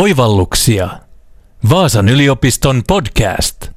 Oivalluksia. 0.00 0.88
Vaasan 1.70 2.08
yliopiston 2.08 2.82
podcast. 2.88 3.70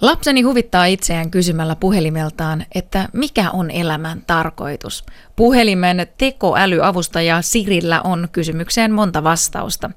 Lapseni 0.00 0.42
huvittaa 0.42 0.84
itseään 0.86 1.30
kysymällä 1.30 1.76
puhelimeltaan, 1.76 2.66
että 2.74 3.08
mikä 3.12 3.50
on 3.50 3.70
elämän 3.70 4.22
tarkoitus. 4.26 5.04
Puhelimen 5.36 6.06
tekoälyavustaja 6.18 7.42
Sirillä 7.42 8.00
on 8.02 8.28
kysymykseen 8.32 8.92
monta 8.92 9.24
vastausta. 9.24 9.90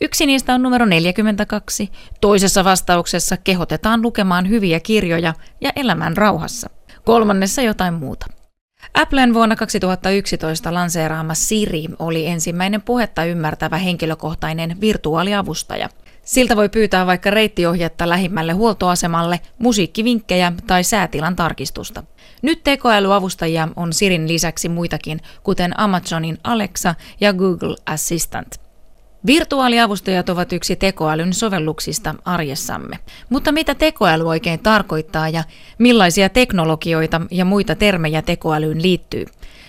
Yksi 0.00 0.26
niistä 0.26 0.54
on 0.54 0.62
numero 0.62 0.86
42. 0.86 1.90
Toisessa 2.20 2.64
vastauksessa 2.64 3.36
kehotetaan 3.36 4.02
lukemaan 4.02 4.48
hyviä 4.48 4.80
kirjoja 4.80 5.34
ja 5.60 5.72
elämän 5.76 6.16
rauhassa. 6.16 6.70
Kolmannessa 7.04 7.62
jotain 7.62 7.94
muuta. 7.94 8.26
Applen 8.94 9.34
vuonna 9.34 9.56
2011 9.56 10.74
lanseeraama 10.74 11.34
Siri 11.34 11.84
oli 11.98 12.26
ensimmäinen 12.26 12.82
puhetta 12.82 13.24
ymmärtävä 13.24 13.78
henkilökohtainen 13.78 14.80
virtuaaliavustaja– 14.80 15.88
Siltä 16.24 16.56
voi 16.56 16.68
pyytää 16.68 17.06
vaikka 17.06 17.30
reittiohjetta 17.30 18.08
lähimmälle 18.08 18.52
huoltoasemalle, 18.52 19.40
musiikkivinkkejä 19.58 20.52
tai 20.66 20.84
säätilan 20.84 21.36
tarkistusta. 21.36 22.02
Nyt 22.42 22.64
tekoälyavustajia 22.64 23.68
on 23.76 23.92
Sirin 23.92 24.28
lisäksi 24.28 24.68
muitakin, 24.68 25.20
kuten 25.42 25.80
Amazonin 25.80 26.38
Alexa 26.44 26.94
ja 27.20 27.32
Google 27.32 27.76
Assistant. 27.86 28.63
Virtuaaliavustajat 29.26 30.28
ovat 30.28 30.52
yksi 30.52 30.76
tekoälyn 30.76 31.32
sovelluksista 31.32 32.14
arjessamme. 32.24 32.98
Mutta 33.28 33.52
mitä 33.52 33.74
tekoäly 33.74 34.28
oikein 34.28 34.60
tarkoittaa 34.60 35.28
ja 35.28 35.44
millaisia 35.78 36.28
teknologioita 36.28 37.20
ja 37.30 37.44
muita 37.44 37.74
termejä 37.74 38.22
tekoälyyn 38.22 38.82
liittyy? 38.82 39.26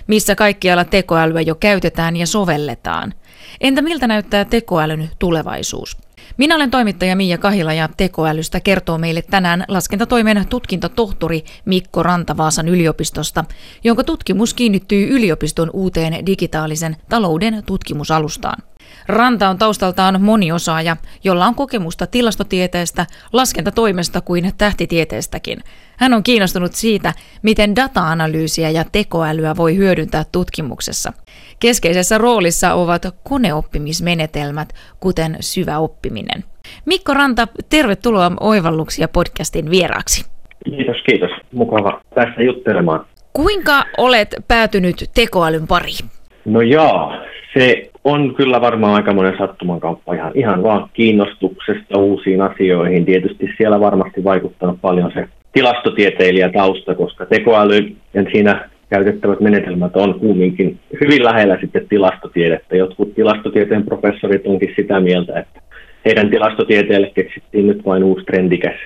Missä 0.07 0.35
kaikkialla 0.35 0.85
tekoälyä 0.85 1.41
jo 1.41 1.55
käytetään 1.55 2.15
ja 2.15 2.27
sovelletaan? 2.27 3.13
Entä 3.61 3.81
miltä 3.81 4.07
näyttää 4.07 4.45
tekoälyn 4.45 5.09
tulevaisuus? 5.19 5.97
Minä 6.37 6.55
olen 6.55 6.71
toimittaja 6.71 7.15
Miia 7.15 7.37
Kahila 7.37 7.73
ja 7.73 7.89
tekoälystä 7.97 8.59
kertoo 8.59 8.97
meille 8.97 9.21
tänään 9.21 9.65
laskentatoimen 9.67 10.47
tutkintotohtori 10.49 11.43
Mikko 11.65 12.03
Rantavaasan 12.03 12.67
yliopistosta, 12.67 13.45
jonka 13.83 14.03
tutkimus 14.03 14.53
kiinnittyy 14.53 15.07
yliopiston 15.07 15.69
uuteen 15.73 16.25
digitaalisen 16.25 16.95
talouden 17.09 17.63
tutkimusalustaan. 17.65 18.63
Ranta 19.07 19.49
on 19.49 19.57
taustaltaan 19.57 20.21
moniosaaja, 20.21 20.97
jolla 21.23 21.45
on 21.45 21.55
kokemusta 21.55 22.07
tilastotieteestä, 22.07 23.05
laskentatoimesta 23.33 24.21
kuin 24.21 24.51
tähtitieteestäkin. 24.57 25.59
Hän 25.97 26.13
on 26.13 26.23
kiinnostunut 26.23 26.73
siitä, 26.73 27.13
miten 27.41 27.75
data-analyysiä 27.75 28.69
ja 28.69 28.85
tekoälyä 28.91 29.55
voi 29.57 29.75
hyödyntää 29.77 30.23
tutkimuksessa. 30.31 31.13
Keskeisessä 31.59 32.17
roolissa 32.17 32.73
ovat 32.73 33.01
koneoppimismenetelmät, 33.23 34.73
kuten 34.99 35.37
syvä 35.39 35.79
oppiminen. 35.79 36.43
Mikko 36.85 37.13
Ranta, 37.13 37.47
tervetuloa 37.69 38.31
Oivalluksia 38.39 39.07
podcastin 39.07 39.69
vieraaksi. 39.69 40.25
Kiitos, 40.65 40.97
kiitos. 41.05 41.31
Mukava 41.53 42.01
päästä 42.15 42.43
juttelemaan. 42.43 43.05
Kuinka 43.33 43.83
olet 43.97 44.35
päätynyt 44.47 45.09
tekoälyn 45.13 45.67
pariin? 45.67 46.14
No 46.45 46.61
joo, 46.61 47.13
se 47.53 47.89
on 48.03 48.35
kyllä 48.35 48.61
varmaan 48.61 48.95
aika 48.95 49.13
monen 49.13 49.37
sattuman 49.37 49.79
kauppa 49.79 50.13
ihan, 50.13 50.31
ihan 50.35 50.63
vaan 50.63 50.89
kiinnostuksesta 50.93 51.99
uusiin 51.99 52.41
asioihin. 52.41 53.05
Tietysti 53.05 53.49
siellä 53.57 53.79
varmasti 53.79 54.23
vaikuttanut 54.23 54.81
paljon 54.81 55.11
se 55.13 55.27
tilastotieteilijä 55.53 56.49
tausta, 56.49 56.95
koska 56.95 57.25
tekoäly 57.25 57.95
ja 58.13 58.23
siinä 58.31 58.69
käytettävät 58.89 59.39
menetelmät 59.39 59.95
on 59.95 60.19
kumminkin 60.19 60.79
hyvin 61.01 61.23
lähellä 61.23 61.57
sitten 61.61 61.87
tilastotiedettä. 61.89 62.75
Jotkut 62.75 63.15
tilastotieteen 63.15 63.83
professorit 63.83 64.47
onkin 64.47 64.73
sitä 64.75 64.99
mieltä, 64.99 65.39
että 65.39 65.61
heidän 66.05 66.29
tilastotieteelle 66.29 67.11
keksittiin 67.15 67.67
nyt 67.67 67.85
vain 67.85 68.03
uusi 68.03 68.25
trendikäs, 68.25 68.79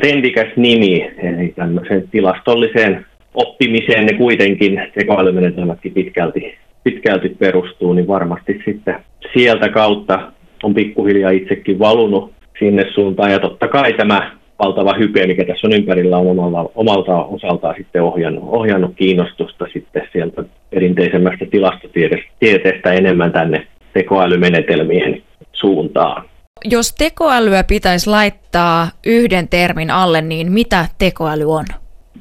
trendikäs 0.00 0.56
nimi, 0.56 1.10
eli 1.18 1.52
tämmöiseen 1.56 2.08
tilastolliseen 2.10 3.06
oppimiseen 3.34 4.06
ne 4.06 4.12
kuitenkin 4.12 4.82
tekoälymenetelmätkin 4.94 5.92
pitkälti 5.92 6.58
pitkälti 6.86 7.28
perustuu, 7.28 7.92
niin 7.92 8.06
varmasti 8.06 8.62
sitten 8.64 9.04
sieltä 9.32 9.68
kautta 9.68 10.32
on 10.62 10.74
pikkuhiljaa 10.74 11.30
itsekin 11.30 11.78
valunut 11.78 12.32
sinne 12.58 12.84
suuntaan. 12.94 13.32
Ja 13.32 13.38
totta 13.38 13.68
kai 13.68 13.92
tämä 13.92 14.30
valtava 14.58 14.94
hype, 14.98 15.26
mikä 15.26 15.44
tässä 15.44 15.66
on 15.66 15.72
ympärillä, 15.72 16.16
on 16.16 16.26
omalla, 16.26 16.70
omalta 16.74 17.24
osaltaan 17.24 17.74
sitten 17.76 18.02
ohjannut, 18.02 18.44
ohjannut 18.46 18.92
kiinnostusta 18.96 19.66
sitten 19.72 20.02
sieltä 20.12 20.44
perinteisemmästä 20.70 21.46
tilastotieteestä 21.50 22.92
enemmän 22.92 23.32
tänne 23.32 23.66
tekoälymenetelmien 23.94 25.22
suuntaan. 25.52 26.24
Jos 26.64 26.94
tekoälyä 26.94 27.64
pitäisi 27.64 28.10
laittaa 28.10 28.88
yhden 29.06 29.48
termin 29.48 29.90
alle, 29.90 30.20
niin 30.20 30.52
mitä 30.52 30.86
tekoäly 30.98 31.44
on? 31.52 31.64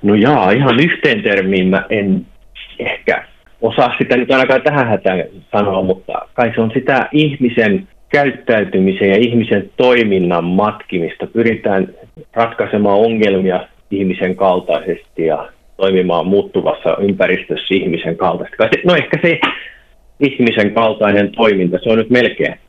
No 0.03 0.15
jaa, 0.15 0.51
ihan 0.51 0.79
yhteen 0.79 1.23
termiin 1.23 1.67
mä 1.67 1.85
en 1.89 2.25
ehkä 2.79 3.25
osaa 3.65 3.95
sitä 3.97 4.17
nyt 4.17 4.31
ainakaan 4.31 4.61
tähän 4.61 4.87
hätään 4.87 5.23
sanoa, 5.51 5.81
mutta 5.81 6.13
kai 6.33 6.51
se 6.55 6.61
on 6.61 6.71
sitä 6.73 7.09
ihmisen 7.11 7.87
käyttäytymisen 8.09 9.09
ja 9.09 9.17
ihmisen 9.17 9.69
toiminnan 9.77 10.43
matkimista. 10.43 11.27
Pyritään 11.27 11.87
ratkaisemaan 12.33 12.99
ongelmia 12.99 13.67
ihmisen 13.91 14.35
kaltaisesti 14.35 15.25
ja 15.25 15.49
toimimaan 15.77 16.27
muuttuvassa 16.27 16.97
ympäristössä 16.99 17.73
ihmisen 17.75 18.17
kaltaisesti. 18.17 18.81
No 18.85 18.95
ehkä 18.95 19.19
se 19.21 19.39
ihmisen 20.19 20.73
kaltainen 20.73 21.31
toiminta, 21.31 21.77
se 21.83 21.89
on 21.89 21.97
nyt 21.97 22.09
melkein, 22.09 22.59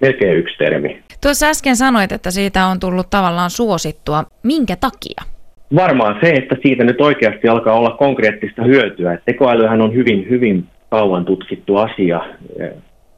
melkein 0.00 0.36
yksi 0.36 0.58
termi. 0.58 1.02
Tuossa 1.22 1.46
äsken 1.46 1.76
sanoit, 1.76 2.12
että 2.12 2.30
siitä 2.30 2.66
on 2.66 2.80
tullut 2.80 3.10
tavallaan 3.10 3.50
suosittua. 3.50 4.24
Minkä 4.42 4.76
takia? 4.76 5.33
Varmaan 5.74 6.18
se, 6.22 6.30
että 6.30 6.56
siitä 6.62 6.84
nyt 6.84 7.00
oikeasti 7.00 7.48
alkaa 7.48 7.78
olla 7.78 7.90
konkreettista 7.90 8.62
hyötyä. 8.62 9.12
Et 9.12 9.20
tekoälyhän 9.24 9.80
on 9.80 9.94
hyvin, 9.94 10.26
hyvin 10.30 10.64
kauan 10.90 11.24
tutkittu 11.24 11.76
asia. 11.76 12.20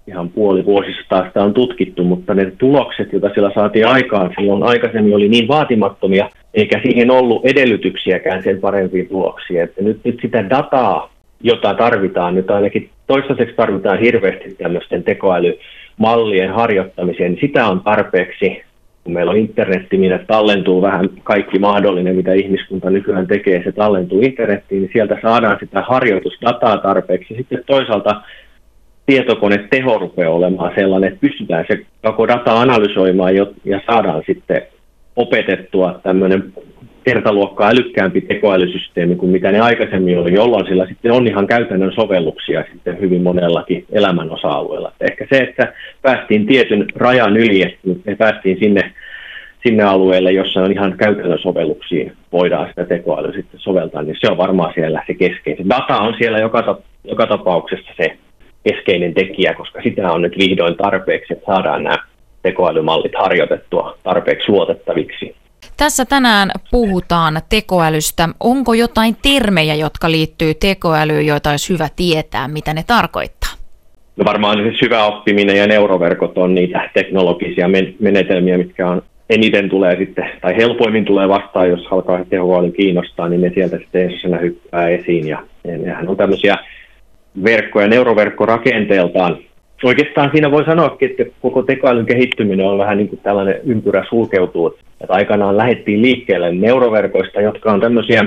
Ihan 0.06 0.28
puoli 0.28 0.64
vuosista 0.64 1.24
sitä 1.26 1.42
on 1.42 1.54
tutkittu, 1.54 2.04
mutta 2.04 2.34
ne 2.34 2.52
tulokset, 2.58 3.12
joita 3.12 3.30
sillä 3.34 3.50
saatiin 3.54 3.86
aikaan 3.86 4.30
silloin 4.38 4.62
aikaisemmin, 4.62 5.14
oli 5.14 5.28
niin 5.28 5.48
vaatimattomia, 5.48 6.30
eikä 6.54 6.80
siihen 6.82 7.10
ollut 7.10 7.46
edellytyksiäkään 7.46 8.42
sen 8.42 8.60
parempiin 8.60 9.08
tuloksiin. 9.08 9.62
Että 9.62 9.82
nyt, 9.82 10.00
nyt 10.04 10.18
sitä 10.22 10.50
dataa, 10.50 11.10
jota 11.40 11.74
tarvitaan, 11.74 12.34
nyt 12.34 12.50
ainakin 12.50 12.90
toistaiseksi 13.06 13.56
tarvitaan 13.56 13.98
hirveästi 13.98 14.54
tämmöisten 14.54 15.02
tekoälymallien 15.02 16.50
harjoittamiseen, 16.50 17.32
niin 17.32 17.40
sitä 17.40 17.66
on 17.66 17.80
tarpeeksi 17.80 18.62
kun 19.06 19.14
meillä 19.14 19.30
on 19.30 19.38
internetti, 19.38 19.98
minne 19.98 20.18
tallentuu 20.26 20.82
vähän 20.82 21.08
kaikki 21.22 21.58
mahdollinen, 21.58 22.16
mitä 22.16 22.32
ihmiskunta 22.32 22.90
nykyään 22.90 23.26
tekee, 23.26 23.62
se 23.64 23.72
tallentuu 23.72 24.20
internettiin, 24.20 24.82
niin 24.82 24.90
sieltä 24.92 25.18
saadaan 25.22 25.56
sitä 25.60 25.82
harjoitusdataa 25.82 26.76
tarpeeksi. 26.76 27.34
Sitten 27.34 27.62
toisaalta 27.66 28.22
tietokone 29.06 29.58
teho 29.70 29.98
rupeaa 29.98 30.32
olemaan 30.32 30.72
sellainen, 30.74 31.08
että 31.08 31.20
pystytään 31.20 31.64
se 31.68 31.86
koko 32.02 32.28
data 32.28 32.60
analysoimaan 32.60 33.36
ja 33.64 33.80
saadaan 33.86 34.22
sitten 34.26 34.62
opetettua 35.16 36.00
tämmöinen 36.02 36.52
kertaluokkaa 37.06 37.68
älykkäämpi 37.68 38.20
tekoälysysteemi 38.20 39.16
kuin 39.16 39.32
mitä 39.32 39.52
ne 39.52 39.60
aikaisemmin 39.60 40.18
oli, 40.18 40.34
jolloin 40.34 40.66
sillä 40.66 40.86
sitten 40.86 41.12
on 41.12 41.26
ihan 41.26 41.46
käytännön 41.46 41.92
sovelluksia 41.92 42.64
sitten 42.72 43.00
hyvin 43.00 43.22
monellakin 43.22 43.84
elämän 43.92 44.30
osa-alueella. 44.30 44.92
Ehkä 45.00 45.26
se, 45.30 45.38
että 45.38 45.72
päästiin 46.02 46.46
tietyn 46.46 46.86
rajan 46.96 47.36
yli, 47.36 47.62
että 47.62 47.78
me 48.04 48.16
päästiin 48.16 48.58
sinne, 48.58 48.92
sinne 49.66 49.82
alueelle, 49.82 50.32
jossa 50.32 50.60
on 50.60 50.72
ihan 50.72 50.96
käytännön 50.96 51.38
sovelluksiin, 51.38 52.12
voidaan 52.32 52.68
sitä 52.68 52.84
tekoälyä 52.84 53.32
sitten 53.32 53.60
soveltaa, 53.60 54.02
niin 54.02 54.16
se 54.20 54.30
on 54.30 54.36
varmaan 54.36 54.72
siellä 54.74 55.02
se 55.06 55.14
keskeisin. 55.14 55.68
Data 55.68 55.98
on 55.98 56.14
siellä 56.18 56.38
joka, 56.38 56.78
joka 57.04 57.26
tapauksessa 57.26 57.92
se 57.96 58.16
keskeinen 58.68 59.14
tekijä, 59.14 59.54
koska 59.54 59.82
sitä 59.82 60.12
on 60.12 60.22
nyt 60.22 60.38
vihdoin 60.38 60.76
tarpeeksi, 60.76 61.32
että 61.32 61.46
saadaan 61.46 61.84
nämä 61.84 61.96
tekoälymallit 62.42 63.12
harjoitettua 63.18 63.98
tarpeeksi 64.02 64.52
luotettaviksi. 64.52 65.34
Tässä 65.76 66.04
tänään 66.04 66.50
puhutaan 66.70 67.40
tekoälystä. 67.48 68.28
Onko 68.40 68.74
jotain 68.74 69.16
termejä, 69.22 69.74
jotka 69.74 70.10
liittyy 70.10 70.54
tekoälyyn, 70.54 71.26
joita 71.26 71.50
olisi 71.50 71.72
hyvä 71.72 71.88
tietää, 71.96 72.48
mitä 72.48 72.74
ne 72.74 72.82
tarkoittaa? 72.86 73.50
No 74.16 74.24
varmaan 74.24 74.58
siis 74.62 74.82
hyvä 74.82 75.04
oppiminen 75.04 75.56
ja 75.56 75.66
neuroverkot 75.66 76.38
on 76.38 76.54
niitä 76.54 76.90
teknologisia 76.94 77.68
menetelmiä, 77.98 78.58
mitkä 78.58 78.88
on 78.88 79.02
eniten 79.30 79.68
tulee 79.68 79.96
sitten, 79.96 80.30
tai 80.40 80.56
helpoimmin 80.56 81.04
tulee 81.04 81.28
vastaan, 81.28 81.68
jos 81.68 81.86
alkaa 81.90 82.24
tehoäly 82.24 82.70
kiinnostaa, 82.70 83.28
niin 83.28 83.40
ne 83.40 83.50
sieltä 83.54 83.78
sitten 83.78 84.02
ensimmäisenä 84.02 84.38
hyppää 84.38 84.88
esiin. 84.88 85.28
Ja 85.28 85.42
nehän 85.64 86.08
on 86.08 86.16
tämmöisiä 86.16 86.56
verkkoja, 87.44 87.88
neuroverkkorakenteeltaan 87.88 89.38
oikeastaan 89.84 90.30
siinä 90.32 90.50
voi 90.50 90.64
sanoa, 90.64 90.96
että 91.00 91.24
koko 91.42 91.62
tekoälyn 91.62 92.06
kehittyminen 92.06 92.66
on 92.66 92.78
vähän 92.78 92.98
niin 92.98 93.08
kuin 93.08 93.20
tällainen 93.22 93.60
ympyrä 93.64 94.04
sulkeutuu. 94.08 94.78
Että 95.00 95.14
aikanaan 95.14 95.56
lähdettiin 95.56 96.02
liikkeelle 96.02 96.52
neuroverkoista, 96.52 97.40
jotka 97.40 97.72
on 97.72 97.80
tämmöisiä, 97.80 98.24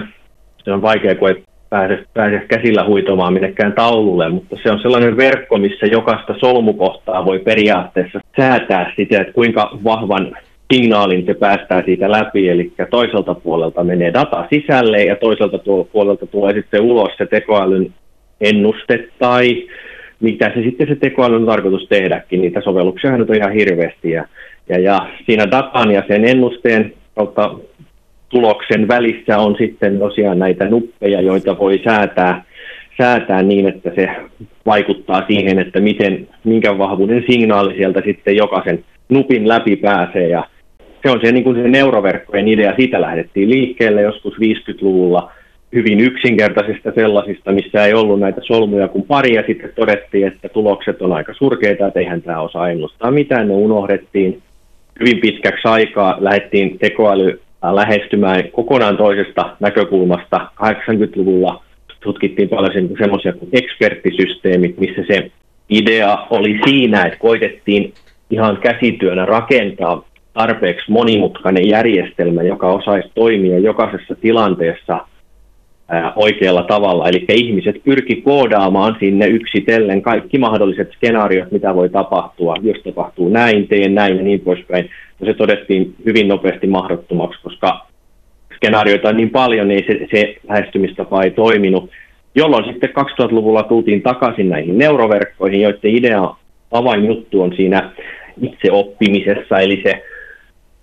se 0.64 0.72
on 0.72 0.82
vaikea, 0.82 1.16
kun 1.16 1.30
ei 1.30 1.44
pääse, 1.70 2.06
pääse 2.14 2.46
käsillä 2.48 2.86
huitomaan 2.86 3.34
minnekään 3.34 3.74
taululle, 3.74 4.30
mutta 4.30 4.56
se 4.64 4.72
on 4.72 4.80
sellainen 4.82 5.18
verkko, 5.18 5.58
missä 5.58 5.86
jokaista 5.86 6.36
solmukohtaa 6.40 7.26
voi 7.26 7.40
periaatteessa 7.40 8.20
säätää 8.38 8.94
sitä, 8.96 9.22
että 9.22 9.34
kuinka 9.34 9.78
vahvan 9.84 10.38
signaalin 10.74 11.26
se 11.26 11.34
päästää 11.34 11.84
siitä 11.86 12.12
läpi, 12.12 12.50
eli 12.50 12.72
toiselta 12.90 13.34
puolelta 13.34 13.84
menee 13.84 14.14
data 14.14 14.46
sisälle 14.50 15.04
ja 15.04 15.16
toiselta 15.16 15.60
puolelta 15.92 16.26
tulee 16.26 16.54
sitten 16.54 16.82
ulos 16.82 17.12
se 17.18 17.26
tekoälyn 17.26 17.94
ennuste 18.42 19.08
tai 19.20 19.68
mitä 20.20 20.52
se 20.56 20.62
sitten 20.62 20.88
se 20.88 20.96
tekoäly 20.96 21.36
on 21.36 21.46
tarkoitus 21.46 21.88
tehdäkin. 21.88 22.42
Niitä 22.42 22.62
sovelluksia 22.62 23.14
on 23.14 23.36
ihan 23.36 23.54
hirveästi 23.54 24.12
ja, 24.12 24.26
ja, 24.70 24.80
ja 24.80 25.08
siinä 25.26 25.52
datan 25.52 25.92
ja 25.92 26.04
sen 26.08 26.26
ennusteen 26.26 26.94
kautta 27.16 27.56
tuloksen 28.30 28.88
välissä 28.88 29.38
on 29.38 29.56
sitten 29.58 30.00
tosiaan 30.00 30.40
näitä 30.40 30.66
nuppeja, 30.66 31.22
joita 31.22 31.60
voi 31.60 31.82
säätää, 31.84 32.44
säätää 32.98 33.44
niin, 33.44 33.68
että 33.68 33.92
se 33.96 34.10
vaikuttaa 34.66 35.24
siihen, 35.28 35.60
että 35.60 35.80
miten, 35.80 36.28
minkä 36.44 36.78
vahvuuden 36.78 37.24
signaali 37.30 37.76
sieltä 37.76 38.02
sitten 38.06 38.36
jokaisen 38.36 38.84
nupin 39.10 39.48
läpi 39.48 39.76
pääsee. 39.76 40.28
Ja 40.28 40.44
se 41.04 41.12
on 41.12 41.20
se, 41.24 41.32
niin 41.32 41.44
kuin 41.44 41.56
se 41.56 41.68
neuroverkkojen 41.68 42.48
idea, 42.48 42.76
siitä 42.76 43.02
lähdettiin 43.02 43.50
liikkeelle 43.50 44.02
joskus 44.02 44.34
50-luvulla 44.34 45.32
hyvin 45.74 46.00
yksinkertaisista 46.00 46.92
sellaisista, 46.96 47.52
missä 47.52 47.86
ei 47.86 47.94
ollut 47.94 48.20
näitä 48.20 48.42
solmuja 48.44 48.88
kuin 48.88 49.04
pari, 49.04 49.36
ja 49.36 49.44
sitten 49.48 49.72
todettiin, 49.76 50.28
että 50.28 50.50
tulokset 50.50 51.02
on 51.02 51.14
aika 51.14 51.34
surkeita, 51.34 51.88
että 51.88 52.00
eihän 52.00 52.22
tämä 52.22 52.42
osaa 52.42 52.70
ennustaa 52.70 53.12
mitään, 53.12 53.48
ne 53.48 53.54
unohdettiin. 53.54 54.42
Hyvin 55.00 55.22
pitkäksi 55.22 55.68
aikaa 55.68 56.18
lähdettiin 56.20 56.80
tekoäly 56.80 57.42
lähestymään 57.72 58.44
kokonaan 58.52 58.98
toisesta 58.98 59.56
näkökulmasta. 59.60 60.38
80-luvulla 60.38 61.64
tutkittiin 62.00 62.50
paljon 62.50 62.90
semmoisia 63.00 63.34
kuin 63.34 63.50
eksperttisysteemit, 63.54 64.78
missä 64.80 65.02
se 65.08 65.32
idea 65.70 66.18
oli 66.30 66.60
siinä, 66.66 67.06
että 67.06 67.20
koitettiin 67.20 67.94
ihan 68.30 68.58
käsityönä 68.58 69.26
rakentaa 69.26 70.04
tarpeeksi 70.34 70.92
monimutkainen 70.92 71.68
järjestelmä, 71.70 72.44
joka 72.44 72.68
osaisi 72.68 73.10
toimia 73.16 73.60
jokaisessa 73.60 74.16
tilanteessa 74.16 75.00
oikealla 76.16 76.64
tavalla. 76.64 77.10
Eli 77.10 77.26
ihmiset 77.30 77.84
pyrki 77.84 78.16
koodaamaan 78.16 78.96
sinne 79.00 79.28
yksitellen 79.28 80.02
kaikki 80.02 80.38
mahdolliset 80.38 80.92
skenaariot, 80.92 81.52
mitä 81.52 81.76
voi 81.76 81.90
tapahtua. 81.90 82.56
Jos 82.62 82.78
tapahtuu 82.84 83.30
näin, 83.30 83.68
teen 83.68 83.96
näin 83.96 84.18
ja 84.18 84.24
niin 84.24 84.40
poispäin. 84.40 84.90
No 85.20 85.26
se 85.26 85.34
todettiin 85.34 85.96
hyvin 86.06 86.28
nopeasti 86.28 86.68
mahdottomaksi, 86.68 87.40
koska 87.44 87.86
skenaarioita 88.56 89.10
on 89.10 89.18
niin 89.18 89.30
paljon, 89.30 89.68
niin 89.68 89.84
se, 89.88 90.08
se 90.12 90.36
lähestymistapa 90.50 91.24
ei 91.24 91.32
toiminut. 91.32 91.90
Jolloin 92.36 92.66
sitten 92.66 92.90
2000-luvulla 92.90 93.64
tultiin 93.64 94.02
takaisin 94.02 94.50
näihin 94.50 94.78
neuroverkkoihin, 94.78 95.62
joiden 95.62 95.96
idea 95.96 96.34
avainjuttu 96.72 97.42
on 97.42 97.54
siinä 97.56 97.92
itseoppimisessa, 98.42 99.60
eli 99.60 99.82
se 99.84 100.04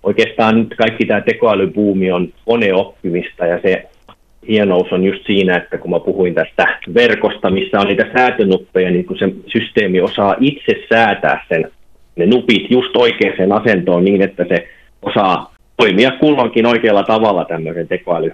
oikeastaan 0.03 0.59
nyt 0.59 0.75
kaikki 0.77 1.05
tämä 1.05 1.21
tekoälybuumi 1.21 2.11
on 2.11 2.29
koneoppimista 2.45 3.45
ja 3.45 3.59
se 3.61 3.89
hienous 4.47 4.91
on 4.91 5.03
just 5.03 5.25
siinä, 5.25 5.57
että 5.57 5.77
kun 5.77 5.91
mä 5.91 5.99
puhuin 5.99 6.33
tästä 6.33 6.65
verkosta, 6.93 7.49
missä 7.49 7.79
on 7.79 7.87
niitä 7.87 8.05
säätönuppeja, 8.17 8.91
niin 8.91 9.05
kun 9.05 9.17
se 9.17 9.29
systeemi 9.47 10.01
osaa 10.01 10.35
itse 10.39 10.73
säätää 10.89 11.45
sen, 11.49 11.71
ne 12.15 12.25
nupit 12.25 12.71
just 12.71 12.95
oikeaan 12.95 13.51
asentoon 13.51 14.05
niin, 14.05 14.21
että 14.21 14.45
se 14.49 14.67
osaa 15.01 15.53
toimia 15.77 16.11
kulloinkin 16.11 16.65
oikealla 16.65 17.03
tavalla 17.03 17.45
tämmöisen 17.45 17.87
tekoäly, 17.87 18.31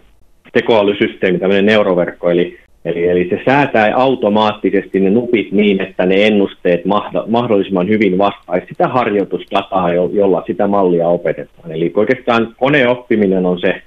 tekoälysysteemi, 0.53 1.39
tämmöinen 1.39 1.65
neuroverkko, 1.65 2.29
eli 2.29 2.57
Eli, 2.85 3.07
eli 3.07 3.29
se 3.29 3.41
säätää 3.45 3.91
automaattisesti 3.95 4.99
ne 4.99 5.09
nupit 5.09 5.51
niin, 5.51 5.81
että 5.81 6.05
ne 6.05 6.27
ennusteet 6.27 6.81
mahdollisimman 7.27 7.89
hyvin 7.89 8.17
vastaisi 8.17 8.67
sitä 8.67 8.87
harjoitusdataa, 8.87 9.93
jolla 9.93 10.43
sitä 10.47 10.67
mallia 10.67 11.07
opetetaan. 11.07 11.71
Eli 11.71 11.93
oikeastaan 11.95 12.55
koneoppiminen 12.57 13.45
on 13.45 13.59
se 13.59 13.81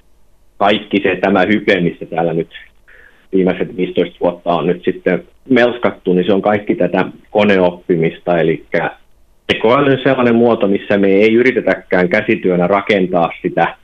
kaikki 0.58 1.00
se 1.03 1.17
tämä 1.17 1.44
hype, 1.49 1.81
missä 1.81 2.06
täällä 2.06 2.32
nyt 2.32 2.49
viimeiset 3.32 3.76
15 3.76 4.17
vuotta 4.20 4.55
on 4.55 4.67
nyt 4.67 4.85
sitten 4.85 5.25
melskattu, 5.49 6.12
niin 6.12 6.26
se 6.26 6.32
on 6.32 6.43
kaikki 6.43 6.75
tätä 6.75 7.05
koneoppimista, 7.31 8.38
eli 8.38 8.64
tekoäly 9.47 9.93
on 9.93 9.99
sellainen 10.03 10.35
muoto, 10.35 10.69
missä 10.69 10.99
me 10.99 11.08
ei 11.08 11.35
yritetäkään 11.35 12.08
käsityönä 12.08 12.67
rakentaa 12.67 13.31
sitä 13.43 13.76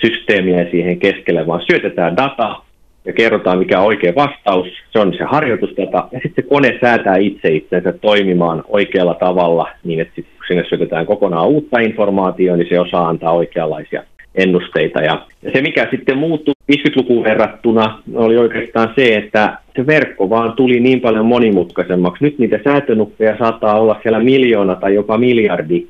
systeemiä 0.00 0.70
siihen 0.70 0.98
keskelle, 0.98 1.46
vaan 1.46 1.62
syötetään 1.70 2.16
data, 2.16 2.62
ja 3.08 3.12
kerrotaan, 3.12 3.58
mikä 3.58 3.80
on 3.80 3.86
oikea 3.86 4.14
vastaus. 4.14 4.68
Se 4.90 4.98
on 4.98 5.14
se 5.14 5.24
harjoitusteta. 5.24 6.08
Ja 6.12 6.20
sitten 6.22 6.44
se 6.44 6.48
kone 6.48 6.78
säätää 6.80 7.16
itse 7.16 7.48
itsensä 7.48 7.92
toimimaan 7.92 8.64
oikealla 8.68 9.14
tavalla 9.14 9.68
niin, 9.84 10.00
että 10.00 10.14
sitten 10.14 10.34
kun 10.36 10.44
sinne 10.48 10.64
syötetään 10.68 11.06
kokonaan 11.06 11.48
uutta 11.48 11.80
informaatiota, 11.80 12.56
niin 12.56 12.68
se 12.68 12.80
osaa 12.80 13.08
antaa 13.08 13.32
oikeanlaisia 13.32 14.02
ennusteita. 14.38 15.00
Ja, 15.00 15.26
se, 15.52 15.62
mikä 15.62 15.86
sitten 15.90 16.18
muuttui 16.18 16.54
50-lukuun 16.72 17.24
verrattuna, 17.24 18.02
oli 18.14 18.38
oikeastaan 18.38 18.92
se, 18.96 19.16
että 19.16 19.58
se 19.76 19.86
verkko 19.86 20.30
vaan 20.30 20.52
tuli 20.52 20.80
niin 20.80 21.00
paljon 21.00 21.26
monimutkaisemmaksi. 21.26 22.24
Nyt 22.24 22.38
niitä 22.38 22.60
säätönuppeja 22.64 23.38
saattaa 23.38 23.80
olla 23.80 24.00
siellä 24.02 24.20
miljoona 24.20 24.74
tai 24.74 24.94
jopa 24.94 25.18
miljardi, 25.18 25.86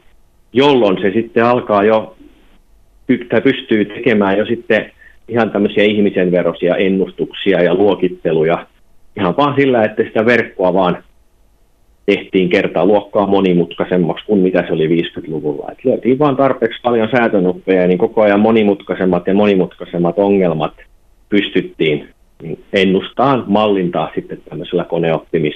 jolloin 0.52 0.98
se 1.02 1.10
sitten 1.10 1.44
alkaa 1.44 1.84
jo, 1.84 2.16
tai 3.28 3.40
pystyy 3.40 3.84
tekemään 3.84 4.38
jo 4.38 4.46
sitten 4.46 4.90
ihan 5.28 5.50
tämmöisiä 5.50 5.84
ihmisen 5.84 6.30
verosia 6.30 6.76
ennustuksia 6.76 7.62
ja 7.62 7.74
luokitteluja 7.74 8.66
ihan 9.18 9.36
vaan 9.36 9.54
sillä, 9.56 9.84
että 9.84 10.02
sitä 10.02 10.26
verkkoa 10.26 10.74
vaan 10.74 11.04
tehtiin 12.14 12.48
kertaa 12.48 12.86
luokkaa 12.86 13.26
monimutkaisemmaksi 13.26 14.26
kuin 14.26 14.40
mitä 14.40 14.64
se 14.66 14.72
oli 14.72 14.88
50-luvulla. 14.88 15.68
Et 15.72 15.84
löytiin 15.84 16.18
vaan 16.18 16.36
tarpeeksi 16.36 16.80
paljon 16.82 17.08
säätönuppeja, 17.16 17.86
niin 17.86 17.98
koko 17.98 18.22
ajan 18.22 18.40
monimutkaisemmat 18.40 19.26
ja 19.26 19.34
monimutkaisemmat 19.34 20.18
ongelmat 20.18 20.72
pystyttiin 21.28 22.08
niin 22.42 22.64
ennustaan, 22.72 23.44
mallintaa 23.46 24.10
sitten 24.14 24.38
tämmöisellä 24.48 24.84
koneoppimis 24.84 25.54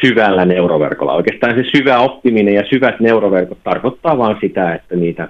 syvällä 0.00 0.44
neuroverkolla. 0.44 1.14
Oikeastaan 1.14 1.54
se 1.54 1.70
syvä 1.76 1.98
oppiminen 1.98 2.54
ja 2.54 2.62
syvät 2.70 3.00
neuroverkot 3.00 3.58
tarkoittaa 3.64 4.18
vain 4.18 4.36
sitä, 4.40 4.74
että 4.74 4.96
niitä 4.96 5.28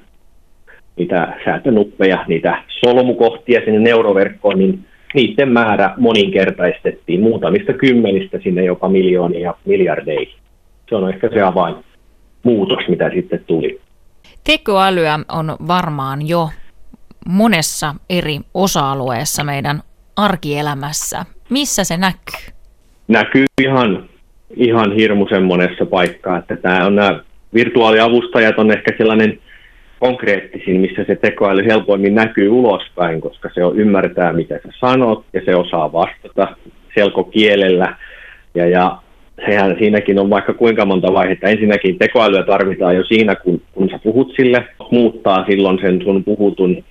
niitä 0.97 1.35
säätönuppeja, 1.45 2.25
niitä 2.29 2.63
solmukohtia 2.69 3.61
sinne 3.65 3.81
neuroverkkoon, 3.81 4.59
niin 4.59 4.85
niiden 5.15 5.53
määrä 5.53 5.95
moninkertaistettiin 5.97 7.21
muutamista 7.21 7.73
kymmenistä 7.73 8.39
sinne 8.43 8.65
jopa 8.65 8.89
miljoonia 8.89 9.41
ja 9.41 9.55
miljardeihin. 9.65 10.39
Se 10.89 10.97
on 10.97 11.15
ehkä 11.15 11.29
se 11.29 11.43
avain 11.43 11.75
muutos, 12.43 12.79
mitä 12.89 13.11
sitten 13.15 13.45
tuli. 13.47 13.81
Tekoälyä 14.45 15.21
on 15.29 15.57
varmaan 15.69 16.29
jo 16.29 16.49
monessa 17.29 17.95
eri 18.11 18.39
osa-alueessa 18.55 19.45
meidän 19.45 19.83
arkielämässä. 20.17 21.25
Missä 21.51 21.85
se 21.85 21.97
näkyy? 21.97 22.55
Näkyy 23.09 23.45
ihan, 23.63 24.09
ihan 24.57 24.93
hirmuisen 24.93 25.43
monessa 25.43 25.87
paikkaa. 25.87 26.39
Että 26.39 26.57
tämä 26.57 26.87
on 26.87 26.95
nämä 26.95 27.21
virtuaaliavustajat 27.55 28.59
on 28.59 28.71
ehkä 28.71 28.93
sellainen 28.99 29.39
konkreettisin, 29.99 30.81
missä 30.81 31.05
se 31.05 31.17
tekoäly 31.17 31.65
helpoimmin 31.65 32.15
näkyy 32.15 32.49
ulospäin, 32.49 33.21
koska 33.21 33.51
se 33.55 33.65
on 33.65 33.79
ymmärtää, 33.79 34.33
mitä 34.33 34.55
sä 34.55 34.69
sanot, 34.81 35.25
ja 35.33 35.41
se 35.45 35.57
osaa 35.57 35.93
vastata 35.93 36.57
selkokielellä. 36.95 37.97
Ja, 38.55 38.69
ja 38.69 38.99
sehän 39.47 39.77
siinäkin 39.79 40.19
on 40.19 40.31
vaikka 40.31 40.55
kuinka 40.55 40.85
monta 40.85 41.13
vaihetta. 41.13 41.49
Ensinnäkin 41.49 41.99
tekoälyä 41.99 42.43
tarvitaan 42.43 42.97
jo 42.97 43.05
siinä, 43.05 43.35
kun, 43.35 43.63
kun 43.73 43.91
sä 43.91 43.99
puhut 43.99 44.33
sille, 44.37 44.65
muuttaa 44.91 45.45
silloin 45.45 45.79
sen 45.81 46.03
sun 46.03 46.25
puhutun 46.25 46.85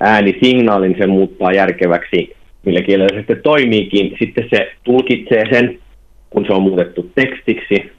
äänisignaalin, 0.00 0.94
se 0.98 1.06
muuttaa 1.06 1.52
järkeväksi, 1.52 2.36
millä 2.66 2.82
kielellä 2.82 3.08
se 3.12 3.18
sitten 3.18 3.42
toimiikin. 3.42 4.16
Sitten 4.18 4.48
se 4.50 4.72
tulkitsee 4.84 5.44
sen, 5.52 5.78
kun 6.30 6.44
se 6.46 6.52
on 6.52 6.62
muutettu 6.62 7.10
tekstiksi, 7.14 7.92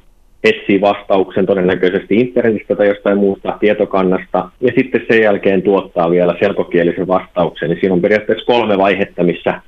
etsii 0.43 0.81
vastauksen 0.81 1.45
todennäköisesti 1.45 2.15
internetistä 2.15 2.75
tai 2.75 2.87
jostain 2.87 3.17
muusta 3.17 3.57
tietokannasta, 3.59 4.49
ja 4.61 4.71
sitten 4.77 5.01
sen 5.11 5.21
jälkeen 5.21 5.61
tuottaa 5.61 6.11
vielä 6.11 6.35
selkokielisen 6.39 7.07
vastauksen. 7.07 7.69
Niin 7.69 7.79
siinä 7.79 7.93
on 7.93 8.01
periaatteessa 8.01 8.45
kolme 8.45 8.77
vaihetta, 8.77 9.23
missä 9.23 9.61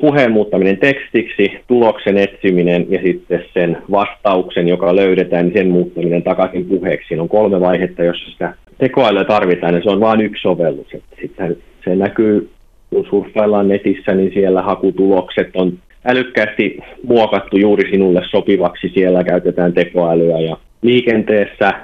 puheen 0.00 0.32
muuttaminen 0.32 0.78
tekstiksi, 0.78 1.52
tuloksen 1.68 2.18
etsiminen 2.18 2.86
ja 2.88 3.02
sitten 3.02 3.44
sen 3.54 3.78
vastauksen, 3.90 4.68
joka 4.68 4.96
löydetään, 4.96 5.44
niin 5.44 5.58
sen 5.58 5.70
muuttaminen 5.70 6.22
takaisin 6.22 6.64
puheeksi. 6.64 7.08
Siinä 7.08 7.22
on 7.22 7.28
kolme 7.28 7.60
vaihetta, 7.60 8.04
jossa 8.04 8.30
sitä 8.30 8.54
tekoälyä 8.78 9.24
tarvitaan, 9.24 9.74
ja 9.74 9.82
se 9.82 9.90
on 9.90 10.00
vain 10.00 10.20
yksi 10.20 10.42
sovellus. 10.42 10.86
Sitten 11.20 11.56
se 11.84 11.96
näkyy, 11.96 12.50
kun 12.90 13.06
surffaillaan 13.10 13.68
netissä, 13.68 14.14
niin 14.14 14.32
siellä 14.32 14.62
hakutulokset 14.62 15.50
on 15.54 15.72
älykkäästi 16.04 16.78
muokattu 17.06 17.56
juuri 17.56 17.90
sinulle 17.90 18.22
sopivaksi. 18.30 18.90
Siellä 18.94 19.24
käytetään 19.24 19.72
tekoälyä 19.72 20.40
ja 20.40 20.56
liikenteessä, 20.82 21.74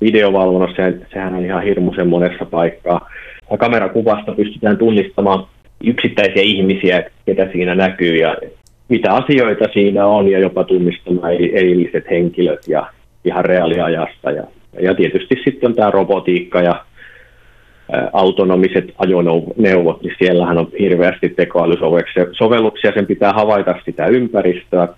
videovalvonnassa, 0.00 0.82
sehän 1.12 1.34
on 1.34 1.44
ihan 1.44 1.62
hirmuisen 1.62 2.08
monessa 2.08 2.44
paikkaa. 2.44 3.10
Kamerakuvasta 3.58 4.32
pystytään 4.32 4.76
tunnistamaan 4.76 5.46
yksittäisiä 5.84 6.42
ihmisiä, 6.42 7.10
ketä 7.26 7.48
siinä 7.52 7.74
näkyy 7.74 8.16
ja 8.16 8.36
mitä 8.88 9.14
asioita 9.14 9.64
siinä 9.72 10.06
on 10.06 10.28
ja 10.28 10.38
jopa 10.38 10.64
tunnistamaan 10.64 11.32
erilliset 11.32 12.10
henkilöt 12.10 12.68
ja 12.68 12.86
ihan 13.24 13.44
reaaliajasta. 13.44 14.30
Ja, 14.30 14.44
ja 14.80 14.94
tietysti 14.94 15.34
sitten 15.44 15.68
on 15.68 15.74
tämä 15.74 15.90
robotiikka 15.90 16.60
ja 16.60 16.84
autonomiset 18.12 18.94
ajoneuvot, 18.98 20.02
niin 20.02 20.14
siellähän 20.18 20.58
on 20.58 20.68
hirveästi 20.80 21.28
tekoälysovelluksia. 21.28 22.92
Sen 22.94 23.06
pitää 23.06 23.32
havaita 23.32 23.74
sitä 23.84 24.06
ympäristöä 24.06 24.88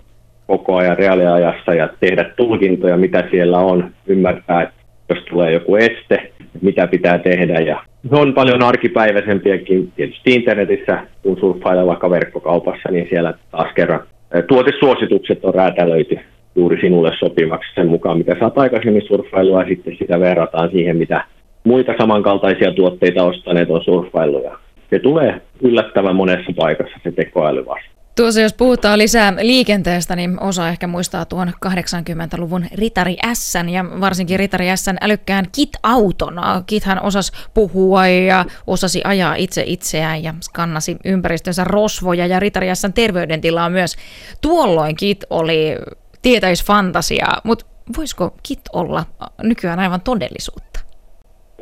koko 0.47 0.77
ajan 0.77 0.99
reaaliajassa 0.99 1.75
ja 1.75 1.89
tehdä 2.01 2.25
tulkintoja, 2.37 2.97
mitä 2.97 3.25
siellä 3.31 3.59
on, 3.59 3.91
ymmärtää, 4.07 4.63
että 4.63 4.75
jos 5.09 5.19
tulee 5.31 5.53
joku 5.53 5.77
este, 5.77 6.33
mitä 6.63 6.87
pitää 6.87 7.19
tehdä. 7.19 7.61
Ja 7.61 7.81
on 8.11 8.35
paljon 8.35 8.63
arkipäiväisempiäkin 8.63 9.93
tietysti 9.97 10.35
internetissä, 10.35 10.99
kun 11.23 11.37
surffailee 11.41 11.87
vaikka 11.87 12.11
verkkokaupassa, 12.11 12.89
niin 12.91 13.07
siellä 13.11 13.35
taas 13.51 13.73
kerran 13.75 14.01
tuotesuositukset 14.49 15.45
on 15.45 15.55
räätälöity 15.55 16.19
juuri 16.57 16.81
sinulle 16.81 17.13
sopivaksi 17.19 17.75
sen 17.75 17.89
mukaan, 17.89 18.19
mitä 18.19 18.37
saat 18.41 18.59
aikaisemmin 18.59 19.07
surffailua, 19.07 19.63
ja 19.63 19.69
sitten 19.69 19.97
sitä 19.99 20.21
verrataan 20.21 20.71
siihen, 20.71 20.97
mitä 20.97 21.25
muita 21.65 21.93
samankaltaisia 22.01 22.75
tuotteita 22.75 23.25
ostaneet 23.25 23.71
on 23.71 23.85
surffailuja. 23.85 24.59
Se 24.91 24.99
tulee 24.99 25.43
yllättävän 25.63 26.17
monessa 26.17 26.53
paikassa 26.57 26.97
se 27.03 27.13
tekoäly 27.13 27.67
vasta. 27.67 27.91
Tuossa 28.17 28.41
jos 28.41 28.55
puhutaan 28.55 28.99
lisää 28.99 29.33
liikenteestä, 29.41 30.17
niin 30.17 30.41
osa 30.41 30.69
ehkä 30.69 30.87
muistaa 30.87 31.25
tuon 31.25 31.53
80-luvun 31.67 32.67
Ritari 32.75 33.17
S 33.33 33.55
ja 33.71 33.85
varsinkin 34.01 34.39
Ritari 34.39 34.67
S 34.77 34.87
älykkään 35.01 35.45
kit-auton. 35.57 36.35
Kithän 36.67 37.03
osasi 37.03 37.33
puhua 37.55 38.07
ja 38.07 38.45
osasi 38.67 39.01
ajaa 39.05 39.35
itse 39.35 39.65
itseään 39.67 40.23
ja 40.23 40.35
skannasi 40.41 40.97
ympäristönsä 41.05 41.65
rosvoja 41.65 42.27
ja 42.27 42.41
Ritari 42.41 42.75
S 42.75 42.87
terveydentilaa 42.95 43.71
myös. 43.71 43.97
Tuolloin 44.41 44.97
kit 44.97 45.25
oli 45.31 45.77
tietäisfantasiaa, 46.23 47.41
mutta 47.45 47.67
voisiko 47.97 48.35
kit 48.43 48.61
olla 48.73 49.05
nykyään 49.43 49.79
aivan 49.79 50.01
todellisuutta? 50.01 50.70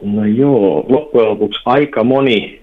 No 0.03 0.25
joo, 0.25 0.85
loppujen 0.89 1.29
lopuksi 1.29 1.61
aika 1.67 2.05
moni 2.05 2.61